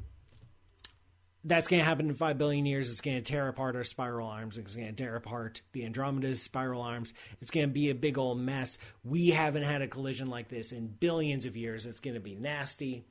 that's 1.48 1.70
going 1.70 1.80
to 1.80 1.86
happen 1.86 2.10
in 2.10 2.14
5 2.14 2.38
billion 2.38 2.66
years. 2.66 2.92
It's 2.92 3.02
going 3.02 3.18
to 3.18 3.24
tear 3.24 3.48
apart 3.48 3.78
our 3.78 3.86
spiral 3.86 4.28
arms. 4.28 4.58
It's 4.58 4.76
going 4.76 4.90
to 4.90 4.94
tear 4.94 5.16
apart 5.16 5.62
the 5.72 5.86
Andromeda's 5.86 6.42
spiral 6.42 6.82
arms. 6.82 7.14
It's 7.42 7.52
going 7.52 7.68
to 7.68 7.74
be 7.74 7.90
a 7.90 7.96
big 7.96 8.18
old 8.18 8.38
mess. 8.38 8.78
We 9.04 9.30
haven't 9.30 9.64
had 9.64 9.82
a 9.82 9.88
collision 9.88 10.30
like 10.30 10.50
this 10.50 10.74
in 10.74 10.88
billions 10.88 11.46
of 11.46 11.56
years. 11.56 11.86
It's 11.86 12.02
going 12.02 12.16
to 12.16 12.20
be 12.20 12.36
nasty. 12.36 13.06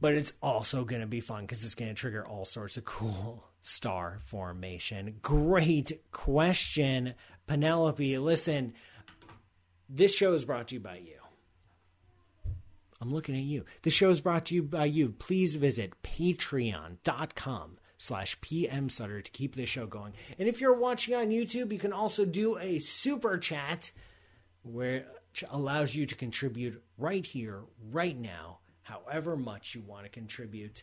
But 0.00 0.14
it's 0.14 0.32
also 0.42 0.84
going 0.84 1.02
to 1.02 1.06
be 1.06 1.20
fun 1.20 1.42
because 1.42 1.64
it's 1.64 1.76
going 1.76 1.88
to 1.88 1.94
trigger 1.94 2.26
all 2.26 2.44
sorts 2.44 2.76
of 2.76 2.84
cool 2.84 3.44
star 3.62 4.18
formation. 4.26 5.20
Great 5.22 6.10
question, 6.10 7.14
Penelope. 7.46 8.18
Listen, 8.18 8.74
this 9.88 10.16
show 10.16 10.32
is 10.32 10.44
brought 10.44 10.68
to 10.68 10.74
you 10.74 10.80
by 10.80 10.96
you. 10.96 11.23
I'm 13.00 13.12
looking 13.12 13.34
at 13.34 13.42
you. 13.42 13.64
The 13.82 13.90
show 13.90 14.10
is 14.10 14.20
brought 14.20 14.46
to 14.46 14.54
you 14.54 14.62
by 14.62 14.86
you. 14.86 15.10
Please 15.10 15.56
visit 15.56 16.02
patreon.com 16.02 17.78
slash 17.98 18.40
PM 18.40 18.88
Sutter 18.88 19.20
to 19.20 19.30
keep 19.30 19.54
this 19.54 19.68
show 19.68 19.86
going. 19.86 20.14
And 20.38 20.48
if 20.48 20.60
you're 20.60 20.74
watching 20.74 21.14
on 21.14 21.28
YouTube, 21.28 21.72
you 21.72 21.78
can 21.78 21.92
also 21.92 22.24
do 22.24 22.58
a 22.58 22.78
super 22.78 23.38
chat 23.38 23.90
which 24.64 25.44
allows 25.50 25.94
you 25.94 26.06
to 26.06 26.14
contribute 26.14 26.82
right 26.96 27.24
here, 27.24 27.62
right 27.90 28.18
now, 28.18 28.58
however 28.82 29.36
much 29.36 29.74
you 29.74 29.82
want 29.82 30.04
to 30.04 30.08
contribute. 30.08 30.82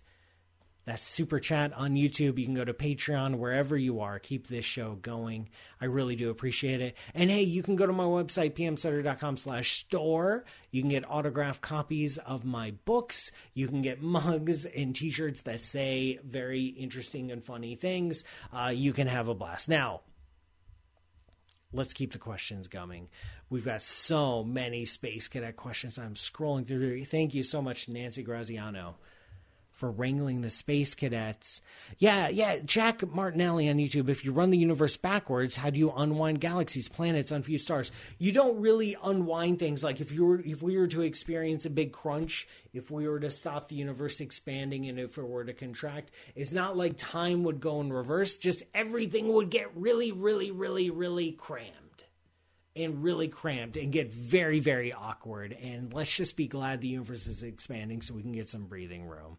That's 0.84 1.04
Super 1.04 1.40
Chat 1.40 1.74
on 1.74 1.94
YouTube. 1.94 2.40
You 2.40 2.46
can 2.46 2.56
go 2.56 2.66
to 2.66 2.74
Patreon, 2.74 3.36
wherever 3.36 3.78
you 3.78 4.00
are. 4.00 4.18
Keep 4.18 4.48
this 4.48 4.66
show 4.66 4.96
going. 4.96 5.50
I 5.80 5.86
really 5.86 6.16
do 6.16 6.32
appreciate 6.32 6.82
it. 6.82 6.96
And 7.14 7.30
hey, 7.30 7.44
you 7.44 7.62
can 7.62 7.76
go 7.76 7.86
to 7.86 7.94
my 7.94 8.04
website, 8.04 8.54
pmsutter.com 8.54 9.38
slash 9.38 9.72
store. 9.72 10.44
You 10.72 10.82
can 10.82 10.90
get 10.90 11.10
autographed 11.10 11.62
copies 11.62 12.18
of 12.18 12.46
my 12.46 12.72
books. 12.86 13.32
You 13.54 13.68
can 13.68 13.84
get 13.84 14.02
mugs 14.02 14.66
and 14.66 14.96
t-shirts 14.96 15.42
that 15.42 15.62
say 15.62 16.20
very 16.24 16.66
interesting 16.66 17.32
and 17.32 17.44
funny 17.44 17.76
things. 17.76 18.24
Uh, 18.52 18.72
you 18.74 18.92
can 18.92 19.08
have 19.08 19.28
a 19.28 19.36
blast. 19.36 19.70
Now, 19.70 20.02
let's 21.72 21.94
keep 21.94 22.12
the 22.12 22.18
questions 22.18 22.68
coming. 22.68 23.08
We've 23.52 23.66
got 23.66 23.84
so 23.84 24.44
many 24.44 24.86
Space 24.86 25.28
Cadet 25.28 25.58
questions. 25.58 26.00
I'm 26.00 26.16
scrolling 26.16 26.66
through. 26.66 27.06
Thank 27.06 27.36
you 27.36 27.44
so 27.44 27.62
much, 27.62 27.88
Nancy 27.88 28.24
Graziano 28.24 28.96
for 29.82 29.90
wrangling 29.90 30.42
the 30.42 30.50
space 30.52 30.94
cadets. 30.94 31.60
Yeah, 31.98 32.30
yeah, 32.30 32.60
Jack 32.60 33.02
Martinelli 33.12 33.68
on 33.68 33.78
YouTube. 33.78 34.10
If 34.10 34.24
you 34.24 34.32
run 34.32 34.52
the 34.52 34.58
universe 34.60 34.96
backwards, 34.96 35.56
how 35.56 35.72
do 35.72 35.80
you 35.80 35.90
unwind 35.90 36.40
galaxies, 36.40 36.88
planets, 36.88 37.32
unfused 37.32 37.64
stars? 37.64 37.92
You 38.20 38.32
don't 38.32 38.62
really 38.62 38.96
unwind 39.04 39.58
things. 39.58 39.84
Like 39.84 40.00
if 40.00 40.12
you 40.12 40.24
were, 40.24 40.40
if 40.40 40.62
we 40.62 40.78
were 40.78 40.86
to 40.86 41.02
experience 41.02 41.66
a 41.66 41.72
big 41.72 41.94
crunch, 41.94 42.48
if 42.74 42.92
we 42.92 43.08
were 43.08 43.20
to 43.22 43.32
stop 43.32 43.70
the 43.70 43.76
universe 43.76 44.22
expanding, 44.22 44.88
and 44.88 45.00
if 45.00 45.18
it 45.18 45.28
were 45.28 45.46
to 45.46 45.54
contract, 45.54 46.12
it's 46.36 46.54
not 46.54 46.78
like 46.78 46.96
time 46.96 47.44
would 47.46 47.60
go 47.60 47.82
in 47.82 47.92
reverse. 47.92 48.38
Just 48.38 48.62
everything 48.76 49.34
would 49.34 49.50
get 49.50 49.76
really, 49.76 50.12
really, 50.12 50.52
really, 50.52 50.92
really 50.92 51.32
crammed 51.32 51.91
and 52.76 53.04
really 53.04 53.28
cramped 53.28 53.78
and 53.78 53.92
get 53.92 54.12
very, 54.12 54.60
very 54.60 54.94
awkward. 54.94 55.58
And 55.62 55.94
let's 55.94 56.16
just 56.16 56.38
be 56.38 56.48
glad 56.48 56.82
the 56.82 56.88
universe 56.88 57.28
is 57.28 57.44
expanding 57.44 58.02
so 58.02 58.14
we 58.14 58.22
can 58.22 58.32
get 58.32 58.50
some 58.50 58.66
breathing 58.66 59.08
room. 59.08 59.38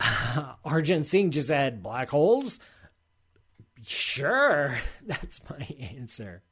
Uh, 0.00 0.54
Arjun 0.64 1.02
Singh 1.02 1.30
just 1.30 1.48
said 1.48 1.82
black 1.82 2.10
holes. 2.10 2.60
Sure, 3.84 4.78
that's 5.06 5.40
my 5.48 5.66
answer. 5.80 6.42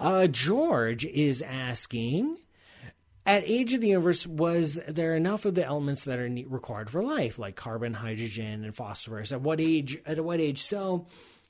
Uh, 0.00 0.26
George 0.26 1.04
is 1.04 1.42
asking 1.42 2.38
At 3.26 3.44
age 3.44 3.74
of 3.74 3.82
the 3.82 3.88
universe, 3.88 4.26
was 4.26 4.80
there 4.88 5.14
enough 5.14 5.44
of 5.44 5.54
the 5.54 5.64
elements 5.64 6.04
that 6.04 6.18
are 6.18 6.30
required 6.46 6.88
for 6.88 7.02
life, 7.02 7.38
like 7.38 7.56
carbon, 7.56 7.92
hydrogen, 7.92 8.64
and 8.64 8.74
phosphorus? 8.74 9.32
At 9.32 9.42
what 9.42 9.60
age? 9.60 10.00
At 10.06 10.24
what 10.24 10.40
age? 10.40 10.62
So, 10.62 11.06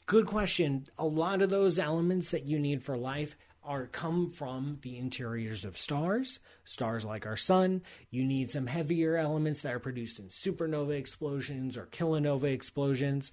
Good 0.08 0.24
question. 0.24 0.86
A 0.96 1.04
lot 1.04 1.42
of 1.42 1.50
those 1.50 1.78
elements 1.78 2.30
that 2.30 2.46
you 2.46 2.58
need 2.58 2.82
for 2.82 2.96
life 2.96 3.36
are 3.62 3.86
come 3.88 4.30
from 4.30 4.78
the 4.80 4.96
interiors 4.96 5.66
of 5.66 5.76
stars, 5.76 6.40
stars 6.64 7.04
like 7.04 7.26
our 7.26 7.36
sun. 7.36 7.82
You 8.08 8.24
need 8.24 8.50
some 8.50 8.68
heavier 8.68 9.18
elements 9.18 9.60
that 9.60 9.74
are 9.74 9.78
produced 9.78 10.18
in 10.18 10.28
supernova 10.28 10.96
explosions 10.96 11.76
or 11.76 11.84
kilonova 11.84 12.44
explosions. 12.44 13.32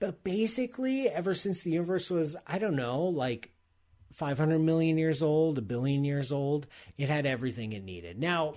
But 0.00 0.22
basically, 0.22 1.08
ever 1.08 1.34
since 1.34 1.62
the 1.62 1.70
universe 1.70 2.10
was, 2.10 2.36
I 2.46 2.58
don't 2.58 2.76
know, 2.76 3.04
like 3.04 3.50
500 4.12 4.58
million 4.58 4.98
years 4.98 5.22
old, 5.22 5.56
a 5.56 5.62
billion 5.62 6.04
years 6.04 6.30
old, 6.30 6.66
it 6.98 7.08
had 7.08 7.24
everything 7.24 7.72
it 7.72 7.84
needed. 7.84 8.18
Now, 8.18 8.56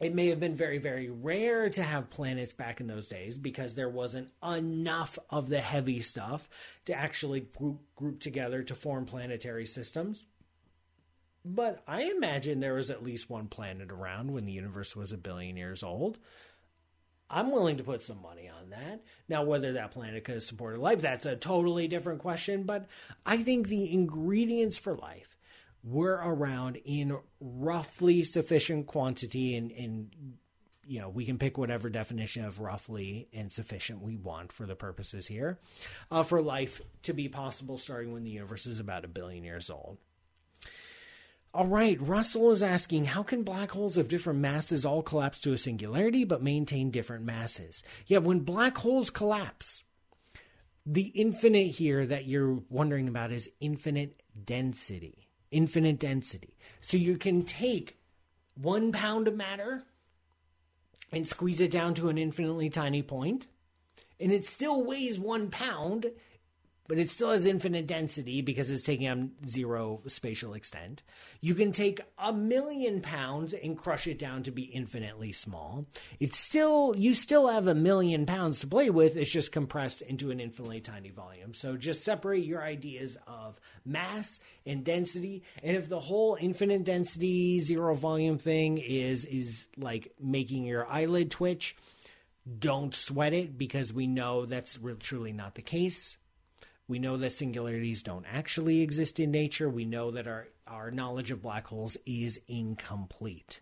it 0.00 0.14
may 0.14 0.28
have 0.28 0.40
been 0.40 0.56
very, 0.56 0.78
very 0.78 1.08
rare 1.08 1.70
to 1.70 1.82
have 1.82 2.10
planets 2.10 2.52
back 2.52 2.80
in 2.80 2.86
those 2.86 3.08
days 3.08 3.38
because 3.38 3.74
there 3.74 3.88
wasn't 3.88 4.30
enough 4.42 5.18
of 5.30 5.48
the 5.48 5.60
heavy 5.60 6.00
stuff 6.00 6.48
to 6.86 6.94
actually 6.94 7.40
group, 7.40 7.80
group 7.94 8.20
together 8.20 8.62
to 8.62 8.74
form 8.74 9.06
planetary 9.06 9.66
systems. 9.66 10.26
But 11.44 11.82
I 11.86 12.04
imagine 12.04 12.60
there 12.60 12.74
was 12.74 12.90
at 12.90 13.04
least 13.04 13.28
one 13.28 13.48
planet 13.48 13.92
around 13.92 14.32
when 14.32 14.46
the 14.46 14.52
universe 14.52 14.96
was 14.96 15.12
a 15.12 15.18
billion 15.18 15.56
years 15.56 15.82
old. 15.82 16.18
I'm 17.30 17.50
willing 17.50 17.76
to 17.78 17.84
put 17.84 18.02
some 18.02 18.22
money 18.22 18.48
on 18.48 18.70
that. 18.70 19.02
Now, 19.28 19.44
whether 19.44 19.72
that 19.72 19.90
planet 19.90 20.24
could 20.24 20.34
have 20.34 20.42
supported 20.42 20.80
life, 20.80 21.00
that's 21.00 21.26
a 21.26 21.36
totally 21.36 21.88
different 21.88 22.20
question. 22.20 22.64
But 22.64 22.86
I 23.26 23.38
think 23.38 23.68
the 23.68 23.92
ingredients 23.92 24.78
for 24.78 24.94
life 24.94 25.33
were 25.84 26.20
around 26.24 26.78
in 26.84 27.16
roughly 27.40 28.22
sufficient 28.22 28.86
quantity 28.86 29.54
and, 29.56 30.10
you 30.86 30.98
know, 30.98 31.10
we 31.10 31.26
can 31.26 31.38
pick 31.38 31.58
whatever 31.58 31.90
definition 31.90 32.44
of 32.44 32.58
roughly 32.58 33.28
and 33.32 33.52
sufficient 33.52 34.00
we 34.00 34.16
want 34.16 34.50
for 34.50 34.66
the 34.66 34.74
purposes 34.74 35.26
here, 35.26 35.58
uh, 36.10 36.22
for 36.22 36.40
life 36.40 36.80
to 37.02 37.12
be 37.12 37.28
possible 37.28 37.76
starting 37.76 38.12
when 38.12 38.24
the 38.24 38.30
universe 38.30 38.66
is 38.66 38.80
about 38.80 39.04
a 39.04 39.08
billion 39.08 39.44
years 39.44 39.68
old. 39.68 39.98
All 41.52 41.66
right, 41.68 42.00
Russell 42.00 42.50
is 42.50 42.64
asking 42.64 43.04
how 43.04 43.22
can 43.22 43.44
black 43.44 43.70
holes 43.70 43.96
of 43.96 44.08
different 44.08 44.40
masses 44.40 44.84
all 44.84 45.02
collapse 45.02 45.38
to 45.40 45.52
a 45.52 45.58
singularity 45.58 46.24
but 46.24 46.42
maintain 46.42 46.90
different 46.90 47.24
masses? 47.24 47.84
Yeah, 48.06 48.18
when 48.18 48.40
black 48.40 48.78
holes 48.78 49.10
collapse, 49.10 49.84
the 50.84 51.12
infinite 51.14 51.68
here 51.68 52.04
that 52.06 52.26
you're 52.26 52.60
wondering 52.70 53.06
about 53.06 53.30
is 53.30 53.48
infinite 53.60 54.20
density 54.44 55.23
infinite 55.54 55.98
density. 55.98 56.56
So 56.80 56.96
you 56.96 57.16
can 57.16 57.44
take 57.44 57.96
one 58.60 58.92
pound 58.92 59.28
of 59.28 59.34
matter 59.34 59.84
and 61.12 61.26
squeeze 61.28 61.60
it 61.60 61.70
down 61.70 61.94
to 61.94 62.08
an 62.08 62.18
infinitely 62.18 62.68
tiny 62.68 63.02
point, 63.02 63.46
and 64.18 64.32
it 64.32 64.44
still 64.44 64.82
weighs 64.82 65.18
one 65.18 65.48
pound 65.50 66.10
but 66.86 66.98
it 66.98 67.08
still 67.08 67.30
has 67.30 67.46
infinite 67.46 67.86
density 67.86 68.42
because 68.42 68.68
it's 68.68 68.82
taking 68.82 69.08
on 69.08 69.32
zero 69.46 70.02
spatial 70.06 70.54
extent. 70.54 71.02
You 71.40 71.54
can 71.54 71.72
take 71.72 72.00
a 72.18 72.32
million 72.32 73.00
pounds 73.00 73.54
and 73.54 73.78
crush 73.78 74.06
it 74.06 74.18
down 74.18 74.42
to 74.42 74.50
be 74.50 74.64
infinitely 74.64 75.32
small. 75.32 75.86
It's 76.20 76.38
still, 76.38 76.94
you 76.96 77.14
still 77.14 77.48
have 77.48 77.66
a 77.66 77.74
million 77.74 78.26
pounds 78.26 78.60
to 78.60 78.66
play 78.66 78.90
with. 78.90 79.16
It's 79.16 79.32
just 79.32 79.52
compressed 79.52 80.02
into 80.02 80.30
an 80.30 80.40
infinitely 80.40 80.80
tiny 80.80 81.10
volume. 81.10 81.54
So 81.54 81.76
just 81.76 82.04
separate 82.04 82.44
your 82.44 82.62
ideas 82.62 83.16
of 83.26 83.58
mass 83.86 84.38
and 84.66 84.84
density. 84.84 85.42
And 85.62 85.76
if 85.76 85.88
the 85.88 86.00
whole 86.00 86.36
infinite 86.38 86.84
density, 86.84 87.60
zero 87.60 87.94
volume 87.94 88.36
thing 88.36 88.76
is, 88.78 89.24
is 89.24 89.66
like 89.78 90.12
making 90.20 90.64
your 90.64 90.86
eyelid 90.86 91.30
twitch, 91.30 91.76
don't 92.58 92.94
sweat 92.94 93.32
it 93.32 93.56
because 93.56 93.90
we 93.90 94.06
know 94.06 94.44
that's 94.44 94.78
truly 95.00 95.32
not 95.32 95.54
the 95.54 95.62
case 95.62 96.18
we 96.86 96.98
know 96.98 97.16
that 97.16 97.32
singularities 97.32 98.02
don't 98.02 98.26
actually 98.30 98.80
exist 98.80 99.18
in 99.18 99.30
nature. 99.30 99.68
We 99.68 99.84
know 99.84 100.10
that 100.10 100.26
our, 100.26 100.48
our 100.66 100.90
knowledge 100.90 101.30
of 101.30 101.42
black 101.42 101.66
holes 101.66 101.96
is 102.04 102.40
incomplete. 102.46 103.60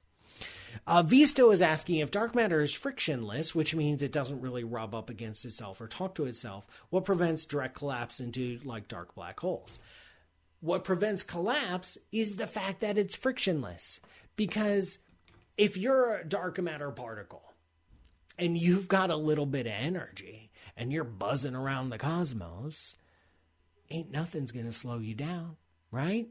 Uh, 0.87 1.03
Visto 1.03 1.51
is 1.51 1.63
asking 1.63 1.97
if 1.97 2.11
dark 2.11 2.35
matter 2.35 2.61
is 2.61 2.73
frictionless, 2.75 3.55
which 3.55 3.75
means 3.75 4.03
it 4.03 4.13
doesn't 4.13 4.41
really 4.41 4.65
rub 4.65 4.95
up 4.95 5.11
against 5.11 5.45
itself 5.45 5.81
or 5.81 5.87
talk 5.87 6.15
to 6.15 6.25
itself, 6.25 6.67
what 6.91 7.05
prevents 7.05 7.45
direct 7.45 7.75
collapse 7.77 8.21
into 8.21 8.59
like 8.65 8.89
dark 8.89 9.15
black 9.15 9.39
holes? 9.41 9.79
What 10.61 10.85
prevents 10.85 11.23
collapse 11.23 11.99
is 12.11 12.37
the 12.37 12.47
fact 12.47 12.81
that 12.81 12.99
it's 12.99 13.17
frictionless. 13.17 14.01
Because 14.35 14.99
if 15.57 15.77
you're 15.77 16.17
a 16.17 16.25
dark 16.25 16.61
matter 16.61 16.91
particle 16.91 17.53
and 18.39 18.57
you've 18.57 18.89
got 18.89 19.11
a 19.11 19.17
little 19.17 19.47
bit 19.47 19.67
of 19.67 19.73
energy 19.73 20.51
and 20.77 20.93
you're 20.93 21.05
buzzing 21.05 21.55
around 21.55 21.91
the 21.91 21.99
cosmos, 21.99 22.95
ain't 23.93 24.11
nothing's 24.11 24.53
going 24.53 24.67
to 24.67 24.73
slow 24.73 24.99
you 24.99 25.15
down, 25.15 25.57
right? 25.91 26.29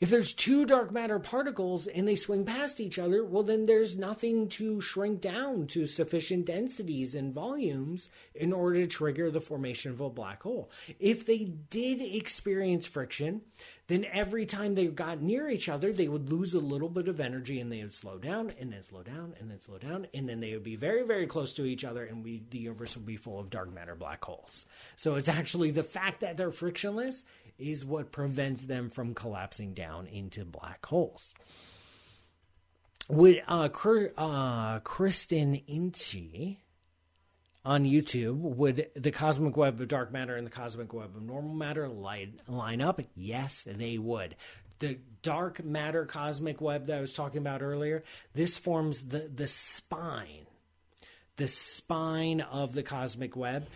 If 0.00 0.10
there's 0.10 0.32
two 0.32 0.64
dark 0.64 0.92
matter 0.92 1.18
particles 1.18 1.88
and 1.88 2.06
they 2.06 2.14
swing 2.14 2.44
past 2.44 2.78
each 2.78 3.00
other, 3.00 3.24
well, 3.24 3.42
then 3.42 3.66
there's 3.66 3.96
nothing 3.96 4.48
to 4.50 4.80
shrink 4.80 5.20
down 5.20 5.66
to 5.68 5.86
sufficient 5.86 6.46
densities 6.46 7.16
and 7.16 7.34
volumes 7.34 8.08
in 8.32 8.52
order 8.52 8.82
to 8.82 8.86
trigger 8.86 9.28
the 9.28 9.40
formation 9.40 9.90
of 9.90 10.00
a 10.00 10.08
black 10.08 10.44
hole. 10.44 10.70
If 11.00 11.26
they 11.26 11.46
did 11.46 12.00
experience 12.00 12.86
friction, 12.86 13.40
then 13.88 14.04
every 14.12 14.44
time 14.44 14.74
they 14.74 14.86
got 14.86 15.22
near 15.22 15.48
each 15.48 15.68
other, 15.68 15.92
they 15.92 16.08
would 16.08 16.30
lose 16.30 16.52
a 16.52 16.60
little 16.60 16.90
bit 16.90 17.08
of 17.08 17.20
energy 17.20 17.58
and 17.58 17.72
they 17.72 17.82
would 17.82 17.94
slow 17.94 18.18
down 18.18 18.52
and 18.60 18.70
then 18.72 18.82
slow 18.82 19.02
down 19.02 19.34
and 19.40 19.50
then 19.50 19.60
slow 19.60 19.78
down. 19.78 20.06
And 20.12 20.28
then 20.28 20.40
they 20.40 20.52
would 20.52 20.62
be 20.62 20.76
very, 20.76 21.04
very 21.04 21.26
close 21.26 21.54
to 21.54 21.64
each 21.64 21.84
other 21.84 22.04
and 22.04 22.22
we, 22.22 22.42
the 22.50 22.58
universe 22.58 22.96
would 22.96 23.06
be 23.06 23.16
full 23.16 23.40
of 23.40 23.48
dark 23.48 23.72
matter 23.72 23.94
black 23.94 24.22
holes. 24.22 24.66
So 24.96 25.14
it's 25.14 25.28
actually 25.28 25.70
the 25.70 25.82
fact 25.82 26.20
that 26.20 26.36
they're 26.36 26.50
frictionless 26.50 27.24
is 27.58 27.84
what 27.84 28.12
prevents 28.12 28.64
them 28.64 28.90
from 28.90 29.14
collapsing 29.14 29.72
down 29.72 30.06
into 30.06 30.44
black 30.44 30.84
holes. 30.84 31.34
With 33.08 33.42
uh, 33.48 33.70
uh, 34.18 34.80
Kristen 34.80 35.54
Inchi 35.66 36.60
on 37.68 37.84
YouTube, 37.84 38.38
would 38.38 38.88
the 38.96 39.10
cosmic 39.10 39.54
web 39.54 39.78
of 39.78 39.88
dark 39.88 40.10
matter 40.10 40.34
and 40.34 40.46
the 40.46 40.50
cosmic 40.50 40.94
web 40.94 41.14
of 41.14 41.22
normal 41.22 41.54
matter 41.54 41.86
line, 41.86 42.40
line 42.48 42.80
up? 42.80 42.98
Yes, 43.14 43.62
they 43.66 43.98
would. 43.98 44.36
The 44.78 44.98
dark 45.20 45.62
matter 45.62 46.06
cosmic 46.06 46.62
web 46.62 46.86
that 46.86 46.96
I 46.96 47.00
was 47.02 47.12
talking 47.12 47.42
about 47.42 47.60
earlier, 47.60 48.04
this 48.32 48.56
forms 48.56 49.08
the, 49.08 49.30
the 49.32 49.46
spine, 49.46 50.46
the 51.36 51.46
spine 51.46 52.40
of 52.40 52.72
the 52.72 52.82
cosmic 52.82 53.36
web. 53.36 53.68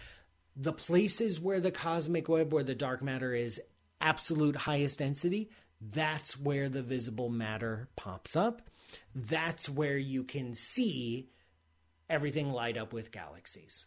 The 0.56 0.72
places 0.72 1.38
where 1.38 1.60
the 1.60 1.70
cosmic 1.70 2.30
web, 2.30 2.50
where 2.50 2.64
the 2.64 2.74
dark 2.74 3.02
matter 3.02 3.34
is 3.34 3.60
absolute 4.00 4.56
highest 4.56 5.00
density, 5.00 5.50
that's 5.82 6.40
where 6.40 6.70
the 6.70 6.82
visible 6.82 7.28
matter 7.28 7.88
pops 7.94 8.36
up. 8.36 8.62
That's 9.14 9.68
where 9.68 9.98
you 9.98 10.24
can 10.24 10.54
see 10.54 11.28
everything 12.08 12.52
light 12.52 12.76
up 12.76 12.92
with 12.92 13.12
galaxies. 13.12 13.86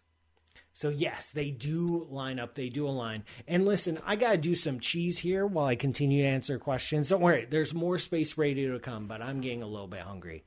So 0.74 0.90
yes, 0.90 1.30
they 1.30 1.52
do 1.52 2.06
line 2.10 2.38
up. 2.38 2.56
They 2.56 2.68
do 2.68 2.86
align. 2.86 3.24
And 3.48 3.66
listen, 3.66 3.98
I 4.06 4.18
gotta 4.18 4.38
do 4.38 4.56
some 4.56 4.82
cheese 4.82 5.20
here 5.20 5.48
while 5.48 5.68
I 5.68 5.78
continue 5.78 6.24
to 6.24 6.28
answer 6.28 6.60
questions. 6.60 7.10
Don't 7.10 7.22
worry, 7.22 7.46
there's 7.46 7.74
more 7.74 7.98
space 7.98 8.38
radio 8.38 8.74
to 8.74 8.80
come, 8.80 9.08
but 9.08 9.22
I'm 9.22 9.40
getting 9.40 9.64
a 9.64 9.68
little 9.68 9.88
bit 9.88 10.02
hungry. 10.02 10.44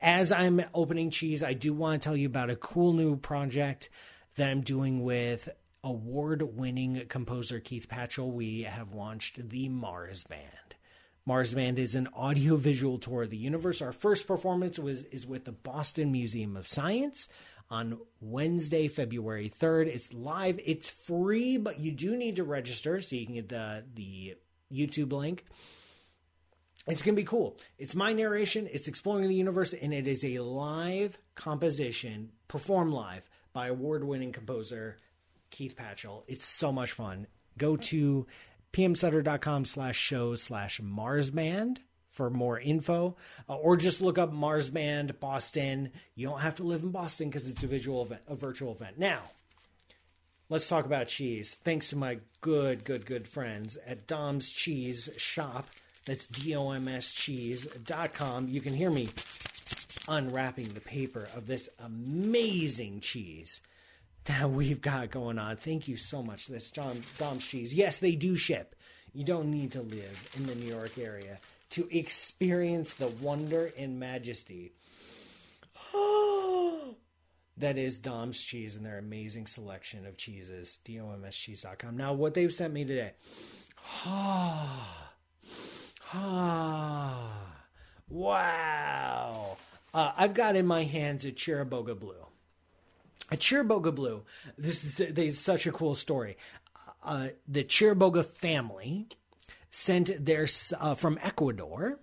As 0.00 0.30
I'm 0.30 0.62
opening 0.74 1.10
cheese, 1.10 1.42
I 1.42 1.54
do 1.54 1.72
want 1.72 2.00
to 2.00 2.06
tell 2.08 2.16
you 2.16 2.28
about 2.28 2.50
a 2.50 2.56
cool 2.56 2.92
new 2.92 3.16
project 3.16 3.90
that 4.36 4.48
I'm 4.48 4.60
doing 4.60 5.02
with 5.02 5.48
award-winning 5.82 7.06
composer 7.08 7.58
Keith 7.58 7.88
Patchell. 7.88 8.32
We 8.32 8.62
have 8.62 8.92
launched 8.92 9.48
the 9.48 9.68
Mars 9.68 10.22
Band. 10.22 10.67
Mars 11.28 11.52
Band 11.52 11.78
is 11.78 11.94
an 11.94 12.08
audiovisual 12.16 12.96
tour 12.96 13.24
of 13.24 13.28
the 13.28 13.36
universe. 13.36 13.82
Our 13.82 13.92
first 13.92 14.26
performance 14.26 14.78
was 14.78 15.02
is 15.04 15.26
with 15.26 15.44
the 15.44 15.52
Boston 15.52 16.10
Museum 16.10 16.56
of 16.56 16.66
Science 16.66 17.28
on 17.68 17.98
Wednesday, 18.22 18.88
February 18.88 19.52
3rd. 19.60 19.88
It's 19.88 20.14
live, 20.14 20.58
it's 20.64 20.88
free, 20.88 21.58
but 21.58 21.78
you 21.78 21.92
do 21.92 22.16
need 22.16 22.36
to 22.36 22.44
register 22.44 23.02
so 23.02 23.14
you 23.14 23.26
can 23.26 23.34
get 23.34 23.50
the 23.50 23.84
the 23.94 24.36
YouTube 24.72 25.12
link. 25.12 25.44
It's 26.86 27.02
going 27.02 27.14
to 27.14 27.20
be 27.20 27.26
cool. 27.26 27.58
It's 27.76 27.94
my 27.94 28.14
narration, 28.14 28.66
it's 28.72 28.88
exploring 28.88 29.28
the 29.28 29.34
universe 29.34 29.74
and 29.74 29.92
it 29.92 30.08
is 30.08 30.24
a 30.24 30.38
live 30.38 31.18
composition 31.34 32.32
performed 32.48 32.94
live 32.94 33.28
by 33.52 33.66
award-winning 33.66 34.32
composer 34.32 34.96
Keith 35.50 35.76
Patchell. 35.76 36.22
It's 36.26 36.46
so 36.46 36.72
much 36.72 36.92
fun. 36.92 37.26
Go 37.58 37.76
to 37.76 38.26
pmsutter.com 38.72 39.64
slash 39.64 39.96
show 39.96 40.34
slash 40.34 40.80
marsband 40.80 41.78
for 42.10 42.28
more 42.30 42.58
info. 42.58 43.16
Uh, 43.48 43.54
or 43.54 43.76
just 43.76 44.00
look 44.00 44.18
up 44.18 44.32
mars 44.32 44.70
band 44.70 45.20
boston. 45.20 45.92
You 46.16 46.26
don't 46.28 46.40
have 46.40 46.56
to 46.56 46.64
live 46.64 46.82
in 46.82 46.90
boston 46.90 47.28
because 47.28 47.48
it's 47.48 47.62
a 47.62 47.68
visual 47.68 48.02
event 48.02 48.22
a 48.26 48.34
virtual 48.34 48.72
event. 48.72 48.98
Now 48.98 49.20
let's 50.48 50.68
talk 50.68 50.84
about 50.84 51.06
cheese. 51.06 51.54
Thanks 51.62 51.90
to 51.90 51.96
my 51.96 52.18
good 52.40 52.82
good 52.84 53.06
good 53.06 53.28
friends 53.28 53.78
at 53.86 54.08
dom's 54.08 54.50
cheese 54.50 55.08
shop. 55.16 55.66
That's 56.06 56.26
domscheese.com 56.26 56.88
you 58.48 58.60
can 58.60 58.74
hear 58.74 58.90
me 58.90 59.08
unwrapping 60.08 60.68
the 60.68 60.80
paper 60.80 61.28
of 61.36 61.46
this 61.46 61.68
amazing 61.78 62.98
cheese 63.00 63.60
that 64.28 64.50
we've 64.50 64.80
got 64.80 65.10
going 65.10 65.38
on. 65.38 65.56
Thank 65.56 65.88
you 65.88 65.96
so 65.96 66.22
much. 66.22 66.46
This 66.46 66.70
John 66.70 67.00
Dom's 67.16 67.46
cheese. 67.46 67.74
Yes, 67.74 67.98
they 67.98 68.14
do 68.14 68.36
ship. 68.36 68.76
You 69.14 69.24
don't 69.24 69.50
need 69.50 69.72
to 69.72 69.80
live 69.80 70.30
in 70.36 70.46
the 70.46 70.54
New 70.54 70.70
York 70.70 70.98
area 70.98 71.38
to 71.70 71.88
experience 71.90 72.94
the 72.94 73.08
wonder 73.08 73.70
and 73.76 73.98
majesty 73.98 74.72
that 77.56 77.78
is 77.78 77.98
Dom's 77.98 78.40
cheese 78.42 78.76
and 78.76 78.84
their 78.84 78.98
amazing 78.98 79.46
selection 79.46 80.06
of 80.06 80.16
cheeses. 80.18 80.78
domscheese.com. 80.84 81.96
Now, 81.96 82.12
what 82.12 82.34
they've 82.34 82.52
sent 82.52 82.74
me 82.74 82.84
today. 82.84 83.12
Ah, 84.04 85.12
ah, 86.12 87.30
wow. 88.08 89.56
Uh, 89.94 90.12
I've 90.16 90.34
got 90.34 90.54
in 90.54 90.66
my 90.66 90.84
hands 90.84 91.24
a 91.24 91.32
Chiriboga 91.32 91.98
Blue 91.98 92.27
at 93.30 93.40
Chiriboga 93.40 93.94
Blue, 93.94 94.24
this 94.56 94.84
is, 94.84 95.14
this 95.14 95.34
is 95.34 95.40
such 95.40 95.66
a 95.66 95.72
cool 95.72 95.94
story. 95.94 96.36
Uh, 97.02 97.28
the 97.46 97.64
Chiriboga 97.64 98.24
family 98.24 99.08
sent 99.70 100.24
their 100.24 100.46
uh, 100.78 100.94
from 100.94 101.18
Ecuador 101.22 101.98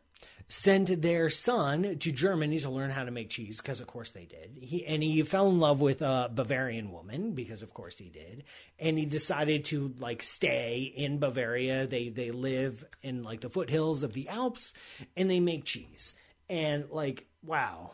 sent 0.47 1.01
their 1.01 1.29
son 1.29 1.97
to 1.97 2.11
Germany 2.11 2.59
to 2.59 2.69
learn 2.69 2.91
how 2.91 3.03
to 3.03 3.11
make 3.11 3.29
cheese 3.29 3.59
because 3.61 3.81
of 3.81 3.87
course 3.87 4.11
they 4.11 4.25
did. 4.25 4.57
He 4.61 4.85
and 4.85 5.01
he 5.01 5.21
fell 5.23 5.49
in 5.49 5.59
love 5.59 5.81
with 5.81 6.01
a 6.01 6.29
Bavarian 6.33 6.91
woman 6.91 7.31
because 7.31 7.61
of 7.61 7.73
course 7.73 7.97
he 7.97 8.09
did. 8.09 8.43
And 8.79 8.97
he 8.97 9.05
decided 9.05 9.65
to 9.65 9.93
like 9.99 10.21
stay 10.21 10.93
in 10.95 11.19
Bavaria. 11.19 11.87
They 11.87 12.09
they 12.09 12.31
live 12.31 12.85
in 13.01 13.23
like 13.23 13.41
the 13.41 13.49
foothills 13.49 14.03
of 14.03 14.13
the 14.13 14.29
Alps 14.29 14.73
and 15.15 15.29
they 15.29 15.39
make 15.39 15.65
cheese. 15.65 16.13
And 16.47 16.89
like 16.91 17.25
wow, 17.43 17.91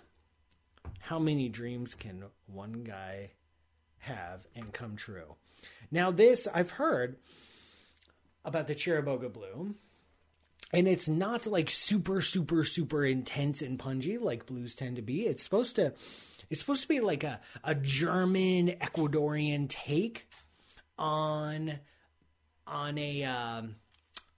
how 0.99 1.19
many 1.19 1.49
dreams 1.49 1.95
can 1.95 2.25
one 2.47 2.83
guy 2.83 3.31
have 3.99 4.45
and 4.55 4.73
come 4.73 4.95
true? 4.95 5.35
Now, 5.91 6.11
this 6.11 6.47
I've 6.53 6.71
heard 6.71 7.17
about 8.43 8.67
the 8.67 8.75
Chiriboga 8.75 9.31
Blue, 9.31 9.75
and 10.73 10.87
it's 10.87 11.09
not 11.09 11.47
like 11.47 11.69
super, 11.69 12.21
super, 12.21 12.63
super 12.63 13.05
intense 13.05 13.61
and 13.61 13.77
pungy 13.77 14.19
like 14.19 14.45
blues 14.45 14.75
tend 14.75 14.95
to 14.95 15.01
be. 15.01 15.25
It's 15.25 15.43
supposed 15.43 15.75
to, 15.75 15.93
it's 16.49 16.59
supposed 16.59 16.83
to 16.83 16.87
be 16.87 16.99
like 16.99 17.23
a, 17.23 17.41
a 17.63 17.75
German 17.75 18.69
Ecuadorian 18.69 19.67
take 19.69 20.27
on 20.97 21.79
on 22.67 22.97
a 22.97 23.23
um, 23.23 23.75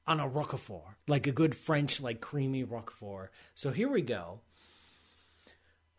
on 0.08 0.20
a 0.20 0.28
Roquefort, 0.28 0.96
like 1.08 1.28
a 1.28 1.32
good 1.32 1.56
French 1.56 2.02
like 2.02 2.20
creamy 2.20 2.64
Roquefort. 2.64 3.30
So 3.56 3.72
here 3.72 3.90
we 3.90 4.02
go. 4.02 4.42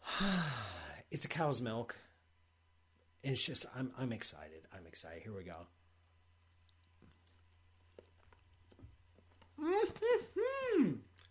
it's 1.10 1.24
a 1.24 1.28
cow's 1.28 1.60
milk. 1.60 1.96
And 3.22 3.32
it's 3.32 3.44
just 3.44 3.64
I'm 3.76 3.90
I'm 3.98 4.12
excited. 4.12 4.66
I'm 4.76 4.86
excited. 4.86 5.22
Here 5.22 5.34
we 5.34 5.44
go. 5.44 5.66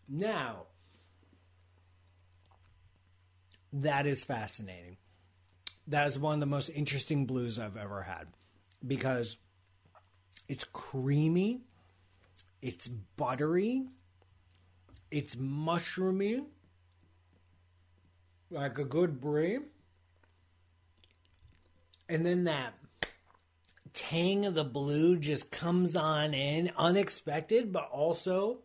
Now, 0.09 0.63
that 3.71 4.05
is 4.05 4.23
fascinating. 4.23 4.97
That 5.87 6.07
is 6.07 6.19
one 6.19 6.35
of 6.35 6.39
the 6.39 6.45
most 6.45 6.69
interesting 6.69 7.25
blues 7.25 7.59
I've 7.59 7.77
ever 7.77 8.03
had 8.03 8.27
because 8.85 9.37
it's 10.47 10.65
creamy, 10.65 11.61
it's 12.61 12.87
buttery, 12.87 13.87
it's 15.09 15.35
mushroomy, 15.35 16.45
like 18.53 18.77
a 18.77 18.85
good 18.85 19.19
brie. 19.19 19.59
And 22.07 22.25
then 22.25 22.43
that 22.43 22.73
tang 23.93 24.45
of 24.45 24.55
the 24.55 24.63
blue 24.63 25.17
just 25.17 25.51
comes 25.51 25.95
on 25.95 26.33
in 26.33 26.71
unexpected, 26.77 27.71
but 27.71 27.89
also 27.91 28.59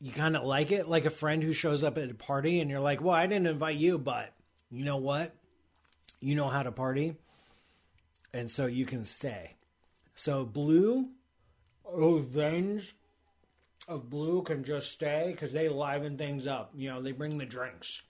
you 0.00 0.12
kind 0.12 0.36
of 0.36 0.44
like 0.44 0.72
it 0.72 0.88
like 0.88 1.04
a 1.04 1.10
friend 1.10 1.42
who 1.42 1.52
shows 1.52 1.84
up 1.84 1.98
at 1.98 2.10
a 2.10 2.14
party 2.14 2.60
and 2.60 2.70
you're 2.70 2.80
like, 2.80 3.02
well, 3.02 3.14
I 3.14 3.26
didn't 3.26 3.48
invite 3.48 3.76
you, 3.76 3.98
but 3.98 4.34
you 4.70 4.84
know 4.84 4.96
what? 4.96 5.34
You 6.20 6.34
know 6.34 6.48
how 6.48 6.62
to 6.62 6.72
party. 6.72 7.16
And 8.32 8.50
so 8.50 8.66
you 8.66 8.86
can 8.86 9.04
stay. 9.04 9.56
So 10.14 10.44
blue, 10.44 11.08
revenge 11.92 12.94
of 13.88 14.10
blue 14.10 14.42
can 14.42 14.64
just 14.64 14.92
stay 14.92 15.28
because 15.32 15.52
they 15.52 15.68
liven 15.68 16.16
things 16.16 16.46
up. 16.46 16.72
You 16.74 16.90
know, 16.90 17.00
they 17.00 17.12
bring 17.12 17.38
the 17.38 17.46
drinks. 17.46 18.02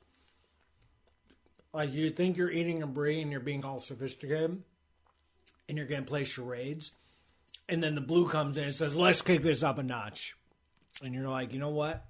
Like 1.73 1.93
you 1.93 2.11
think 2.11 2.37
you're 2.37 2.51
eating 2.51 2.83
a 2.83 2.87
brie 2.87 3.21
and 3.21 3.31
you're 3.31 3.41
being 3.41 3.65
all 3.65 3.79
sophisticated, 3.79 4.63
and 5.69 5.79
you're 5.79 5.87
going 5.87 6.03
to 6.03 6.09
play 6.09 6.25
charades, 6.25 6.91
and 7.69 7.83
then 7.83 7.95
the 7.95 8.01
blue 8.01 8.29
comes 8.29 8.59
in 8.59 8.65
and 8.65 8.75
says, 8.75 8.97
"Let's 8.97 9.23
kick 9.23 9.43
this 9.43 9.63
up 9.63 9.79
a 9.79 9.83
notch," 9.83 10.37
and 11.03 11.15
you're 11.15 11.29
like, 11.29 11.53
you 11.53 11.61
know 11.61 11.71
what? 11.71 12.05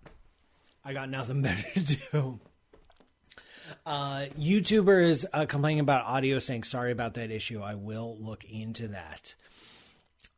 I 0.83 0.95
got 0.95 1.11
nothing 1.11 1.43
better 1.43 1.69
to 1.75 1.97
do. 2.13 2.41
Uh, 3.85 4.27
YouTubers 4.39 5.27
uh, 5.33 5.47
complaining 5.47 5.81
about 5.81 6.07
audio 6.07 6.39
saying 6.39 6.65
sorry 6.65 6.91
about 6.91 7.15
that 7.15 7.31
issue. 7.31 7.61
I 7.61 7.75
will 7.75 8.17
look 8.19 8.45
into 8.45 8.89
that. 8.89 9.35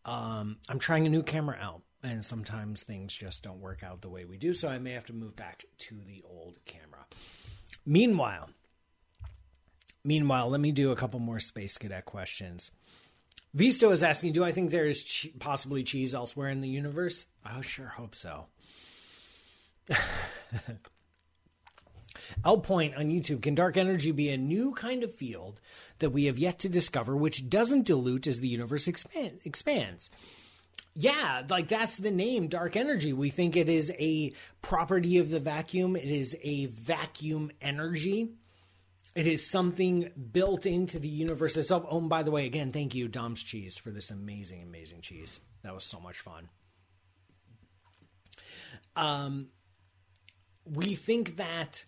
Um, 0.05 0.57
I'm 0.69 0.81
trying 0.81 1.07
a 1.07 1.11
new 1.11 1.23
camera 1.23 1.57
out 1.61 1.83
and 2.03 2.25
sometimes 2.25 2.83
things 2.83 3.15
just 3.15 3.43
don't 3.43 3.61
work 3.61 3.83
out 3.83 4.01
the 4.01 4.09
way 4.09 4.25
we 4.25 4.37
do, 4.37 4.53
so 4.53 4.69
I 4.69 4.79
may 4.79 4.93
have 4.93 5.07
to 5.07 5.13
move 5.13 5.37
back 5.37 5.65
to 5.79 5.97
the 6.07 6.23
old 6.29 6.59
camera. 6.65 7.07
Meanwhile, 7.87 8.51
meanwhile, 10.05 10.49
let 10.49 10.61
me 10.61 10.73
do 10.73 10.91
a 10.91 10.97
couple 10.97 11.21
more 11.21 11.41
Space 11.41 11.79
Cadet 11.79 12.05
questions. 12.05 12.71
Visto 13.55 13.91
is 13.91 14.03
asking, 14.03 14.33
do 14.33 14.45
I 14.45 14.53
think 14.53 14.71
there 14.71 14.87
is 14.87 15.05
che- 15.05 15.33
possibly 15.39 15.85
cheese 15.85 16.15
elsewhere 16.15 16.49
in 16.49 16.63
the 16.63 16.69
universe? 16.69 17.27
I 17.45 17.61
sure 17.61 17.87
hope 17.89 18.15
so. 18.15 18.47
L 22.45 22.59
Point 22.59 22.97
on 22.97 23.11
YouTube. 23.11 23.43
Can 23.43 23.55
dark 23.55 23.77
energy 23.77 24.11
be 24.11 24.31
a 24.31 24.37
new 24.37 24.73
kind 24.73 25.03
of 25.03 25.15
field 25.15 25.61
that 25.99 26.11
we 26.11 26.25
have 26.25 26.39
yet 26.39 26.59
to 26.61 26.69
discover, 26.69 27.17
which 27.17 27.49
doesn't 27.49 27.87
dilute 27.87 28.27
as 28.27 28.41
the 28.41 28.49
universe 28.49 28.89
expand, 28.89 29.41
expands? 29.45 30.11
Yeah, 30.95 31.43
like 31.49 31.69
that's 31.69 31.97
the 31.97 32.11
name, 32.11 32.49
dark 32.49 32.77
energy. 32.77 33.13
We 33.13 33.31
think 33.31 33.57
it 33.57 33.69
is 33.69 33.91
a 33.99 34.33
property 34.61 35.19
of 35.19 35.31
the 35.31 35.41
vacuum. 35.41 35.97
It 35.97 36.05
is 36.05 36.37
a 36.43 36.67
vacuum 36.67 37.51
energy. 37.63 38.35
It 39.15 39.27
is 39.27 39.49
something 39.49 40.11
built 40.33 40.67
into 40.67 40.99
the 40.99 41.09
universe 41.09 41.57
itself. 41.57 41.85
Oh, 41.89 41.99
and 41.99 42.09
by 42.09 42.23
the 42.23 42.31
way, 42.31 42.47
again, 42.47 42.73
thank 42.73 42.95
you, 42.95 43.09
Dom's 43.09 43.43
Cheese, 43.43 43.79
for 43.79 43.91
this 43.91 44.11
amazing, 44.11 44.63
amazing 44.63 45.01
cheese. 45.01 45.41
That 45.63 45.75
was 45.75 45.85
so 45.85 46.01
much 46.01 46.19
fun. 46.19 46.49
Um, 48.97 49.49
we 50.65 50.95
think 50.95 51.37
that 51.37 51.85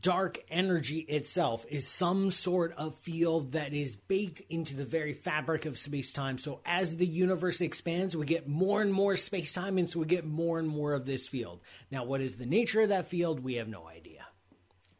dark 0.00 0.38
energy 0.50 0.98
itself 1.00 1.64
is 1.68 1.86
some 1.88 2.30
sort 2.30 2.72
of 2.76 2.96
field 2.98 3.52
that 3.52 3.72
is 3.72 3.96
baked 3.96 4.40
into 4.50 4.76
the 4.76 4.84
very 4.84 5.12
fabric 5.12 5.64
of 5.64 5.78
space 5.78 6.12
time. 6.12 6.36
So 6.36 6.60
as 6.66 6.96
the 6.96 7.06
universe 7.06 7.60
expands, 7.60 8.16
we 8.16 8.26
get 8.26 8.46
more 8.46 8.82
and 8.82 8.92
more 8.92 9.16
space 9.16 9.52
time, 9.52 9.78
and 9.78 9.88
so 9.88 10.00
we 10.00 10.06
get 10.06 10.26
more 10.26 10.58
and 10.58 10.68
more 10.68 10.92
of 10.92 11.06
this 11.06 11.28
field. 11.28 11.60
Now, 11.90 12.04
what 12.04 12.20
is 12.20 12.36
the 12.36 12.46
nature 12.46 12.82
of 12.82 12.90
that 12.90 13.06
field? 13.06 13.40
We 13.40 13.54
have 13.54 13.68
no 13.68 13.86
idea. 13.88 14.26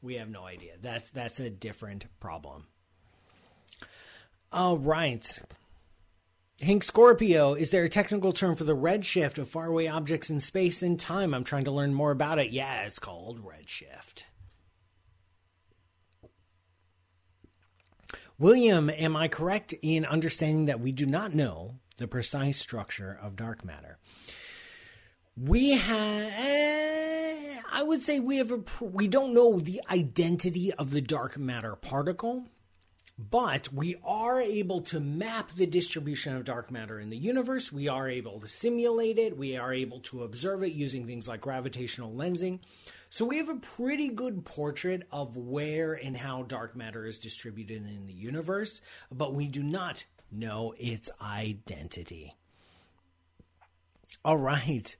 We 0.00 0.16
have 0.16 0.28
no 0.28 0.44
idea. 0.44 0.72
That's 0.80 1.10
that's 1.10 1.40
a 1.40 1.50
different 1.50 2.06
problem. 2.20 2.66
All 4.52 4.78
right. 4.78 5.42
Hank 6.60 6.84
Scorpio, 6.84 7.54
is 7.54 7.70
there 7.70 7.84
a 7.84 7.88
technical 7.88 8.32
term 8.32 8.54
for 8.54 8.64
the 8.64 8.76
redshift 8.76 9.38
of 9.38 9.48
faraway 9.48 9.88
objects 9.88 10.30
in 10.30 10.40
space 10.40 10.82
and 10.82 11.00
time? 11.00 11.34
I'm 11.34 11.42
trying 11.42 11.64
to 11.64 11.72
learn 11.72 11.92
more 11.92 12.12
about 12.12 12.38
it. 12.38 12.50
Yeah, 12.50 12.84
it's 12.84 13.00
called 13.00 13.44
redshift. 13.44 14.22
William, 18.38 18.90
am 18.90 19.16
I 19.16 19.28
correct 19.28 19.74
in 19.80 20.04
understanding 20.04 20.64
that 20.66 20.80
we 20.80 20.90
do 20.90 21.06
not 21.06 21.34
know 21.34 21.76
the 21.98 22.08
precise 22.08 22.58
structure 22.58 23.16
of 23.22 23.36
dark 23.36 23.64
matter? 23.64 23.98
We 25.36 25.70
have, 25.70 26.32
eh, 26.36 27.60
I 27.70 27.82
would 27.84 28.02
say 28.02 28.18
we 28.18 28.38
have 28.38 28.50
a, 28.50 28.60
we 28.80 29.06
don't 29.06 29.34
know 29.34 29.60
the 29.60 29.80
identity 29.88 30.72
of 30.72 30.90
the 30.90 31.00
dark 31.00 31.38
matter 31.38 31.76
particle, 31.76 32.48
but 33.16 33.72
we 33.72 33.94
are 34.04 34.40
able 34.40 34.80
to 34.80 34.98
map 34.98 35.52
the 35.52 35.66
distribution 35.66 36.34
of 36.34 36.44
dark 36.44 36.70
matter 36.70 36.98
in 36.98 37.10
the 37.10 37.16
universe. 37.16 37.70
We 37.70 37.86
are 37.86 38.08
able 38.08 38.40
to 38.40 38.48
simulate 38.48 39.18
it. 39.18 39.36
We 39.36 39.56
are 39.56 39.72
able 39.72 40.00
to 40.00 40.24
observe 40.24 40.64
it 40.64 40.72
using 40.72 41.06
things 41.06 41.28
like 41.28 41.40
gravitational 41.40 42.12
lensing. 42.12 42.60
So 43.10 43.24
we 43.24 43.36
have 43.36 43.48
a 43.48 43.56
pretty 43.56 44.08
good 44.08 44.44
portrait 44.44 45.06
of 45.12 45.36
where 45.36 45.92
and 45.92 46.16
how 46.16 46.42
dark 46.42 46.74
matter 46.74 47.06
is 47.06 47.18
distributed 47.18 47.86
in 47.86 48.06
the 48.06 48.12
universe, 48.12 48.80
but 49.12 49.34
we 49.34 49.46
do 49.46 49.62
not 49.62 50.04
know 50.32 50.74
its 50.76 51.08
identity. 51.22 52.34
All 54.24 54.38
right. 54.38 54.96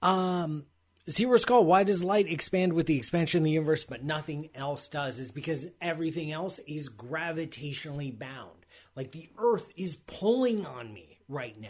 Um, 0.00 0.66
Zero 1.10 1.36
Skull, 1.36 1.64
why 1.64 1.82
does 1.82 2.04
light 2.04 2.30
expand 2.30 2.74
with 2.74 2.86
the 2.86 2.96
expansion 2.96 3.38
of 3.38 3.44
the 3.44 3.50
universe, 3.50 3.84
but 3.84 4.04
nothing 4.04 4.50
else 4.54 4.86
does? 4.86 5.18
Is 5.18 5.32
because 5.32 5.68
everything 5.80 6.30
else 6.30 6.60
is 6.60 6.88
gravitationally 6.88 8.16
bound. 8.16 8.66
Like 8.94 9.10
the 9.10 9.28
earth 9.36 9.70
is 9.76 9.96
pulling 9.96 10.64
on 10.64 10.94
me 10.94 11.18
right 11.28 11.60
now. 11.60 11.68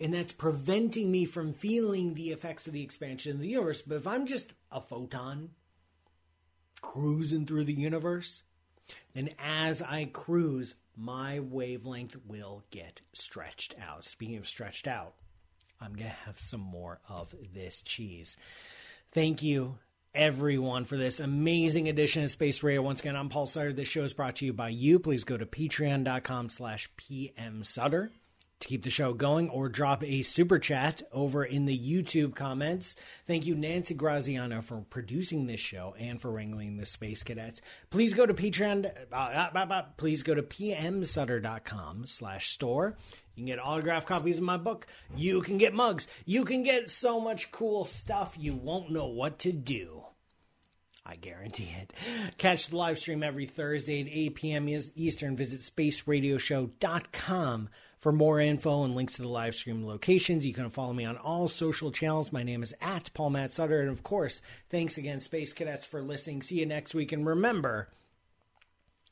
And 0.00 0.12
that's 0.12 0.32
preventing 0.32 1.10
me 1.10 1.26
from 1.26 1.52
feeling 1.52 2.14
the 2.14 2.30
effects 2.30 2.66
of 2.66 2.72
the 2.72 2.82
expansion 2.82 3.32
of 3.32 3.40
the 3.40 3.48
universe. 3.48 3.82
But 3.82 3.96
if 3.96 4.06
I'm 4.06 4.26
just 4.26 4.54
a 4.72 4.80
photon 4.80 5.50
cruising 6.80 7.44
through 7.44 7.64
the 7.64 7.74
universe, 7.74 8.42
then 9.12 9.30
as 9.38 9.82
I 9.82 10.06
cruise, 10.06 10.76
my 10.96 11.40
wavelength 11.40 12.16
will 12.26 12.64
get 12.70 13.02
stretched 13.12 13.74
out. 13.80 14.06
Speaking 14.06 14.36
of 14.36 14.48
stretched 14.48 14.86
out, 14.86 15.14
I'm 15.80 15.94
going 15.94 16.10
to 16.10 16.16
have 16.26 16.38
some 16.38 16.60
more 16.60 17.00
of 17.08 17.34
this 17.54 17.82
cheese. 17.82 18.36
Thank 19.12 19.42
you, 19.42 19.78
everyone, 20.14 20.84
for 20.84 20.96
this 20.96 21.20
amazing 21.20 21.88
edition 21.88 22.24
of 22.24 22.30
Space 22.30 22.62
Radio. 22.62 22.82
Once 22.82 23.00
again, 23.00 23.16
I'm 23.16 23.28
Paul 23.28 23.46
Sutter. 23.46 23.72
This 23.72 23.88
show 23.88 24.02
is 24.02 24.14
brought 24.14 24.36
to 24.36 24.46
you 24.46 24.52
by 24.52 24.70
you. 24.70 24.98
Please 24.98 25.24
go 25.24 25.36
to 25.36 25.46
patreon.com 25.46 26.48
slash 26.48 26.88
pmsutter 26.98 28.10
to 28.60 28.68
keep 28.68 28.82
the 28.82 28.90
show 28.90 29.12
going 29.12 29.50
or 29.50 29.68
drop 29.68 30.02
a 30.02 30.22
super 30.22 30.58
chat 30.58 31.02
over 31.12 31.44
in 31.44 31.66
the 31.66 31.78
YouTube 31.78 32.34
comments. 32.34 32.96
Thank 33.26 33.46
you, 33.46 33.54
Nancy 33.54 33.94
Graziano, 33.94 34.62
for 34.62 34.78
producing 34.88 35.46
this 35.46 35.60
show 35.60 35.94
and 35.98 36.20
for 36.20 36.30
wrangling 36.30 36.76
the 36.76 36.86
Space 36.86 37.22
Cadets. 37.22 37.60
Please 37.90 38.14
go 38.14 38.24
to 38.24 38.34
Patreon. 38.34 38.90
Uh, 39.12 39.14
uh, 39.14 39.58
uh, 39.58 39.82
please 39.96 40.22
go 40.22 40.34
to 40.34 40.42
pmsutter.com 40.42 42.06
slash 42.06 42.50
store. 42.50 42.96
You 43.34 43.42
can 43.42 43.46
get 43.46 43.58
autographed 43.58 44.08
copies 44.08 44.38
of 44.38 44.44
my 44.44 44.56
book. 44.56 44.86
You 45.14 45.42
can 45.42 45.58
get 45.58 45.74
mugs. 45.74 46.06
You 46.24 46.46
can 46.46 46.62
get 46.62 46.88
so 46.88 47.20
much 47.20 47.52
cool 47.52 47.84
stuff 47.84 48.36
you 48.38 48.54
won't 48.54 48.90
know 48.90 49.08
what 49.08 49.38
to 49.40 49.52
do. 49.52 50.04
I 51.04 51.16
guarantee 51.16 51.68
it. 51.80 51.92
Catch 52.36 52.68
the 52.68 52.76
live 52.76 52.98
stream 52.98 53.22
every 53.22 53.46
Thursday 53.46 54.00
at 54.00 54.08
8 54.08 54.34
p.m. 54.34 54.68
Eastern. 54.68 55.36
Visit 55.36 55.60
spaceradioshow.com 55.60 57.68
for 57.98 58.12
more 58.12 58.40
info 58.40 58.84
and 58.84 58.94
links 58.94 59.14
to 59.14 59.22
the 59.22 59.28
live 59.28 59.54
stream 59.54 59.86
locations. 59.86 60.46
You 60.46 60.52
can 60.54 60.70
follow 60.70 60.92
me 60.92 61.04
on 61.04 61.16
all 61.16 61.48
social 61.48 61.90
channels. 61.90 62.32
My 62.32 62.42
name 62.42 62.62
is 62.62 62.74
at 62.80 63.10
Paul 63.14 63.30
Matt 63.30 63.52
Sutter. 63.52 63.80
And 63.80 63.90
of 63.90 64.02
course, 64.02 64.42
thanks 64.68 64.98
again, 64.98 65.20
Space 65.20 65.52
Cadets, 65.52 65.86
for 65.86 66.02
listening. 66.02 66.42
See 66.42 66.60
you 66.60 66.66
next 66.66 66.94
week. 66.94 67.12
And 67.12 67.26
remember, 67.26 67.88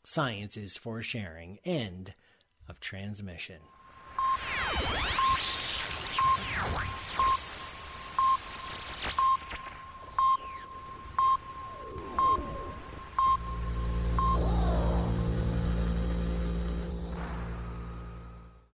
science 0.05 0.57
is 0.57 0.77
for 0.77 1.03
sharing. 1.03 1.59
End 1.65 2.15
of 2.69 2.81
transmission. 2.81 3.61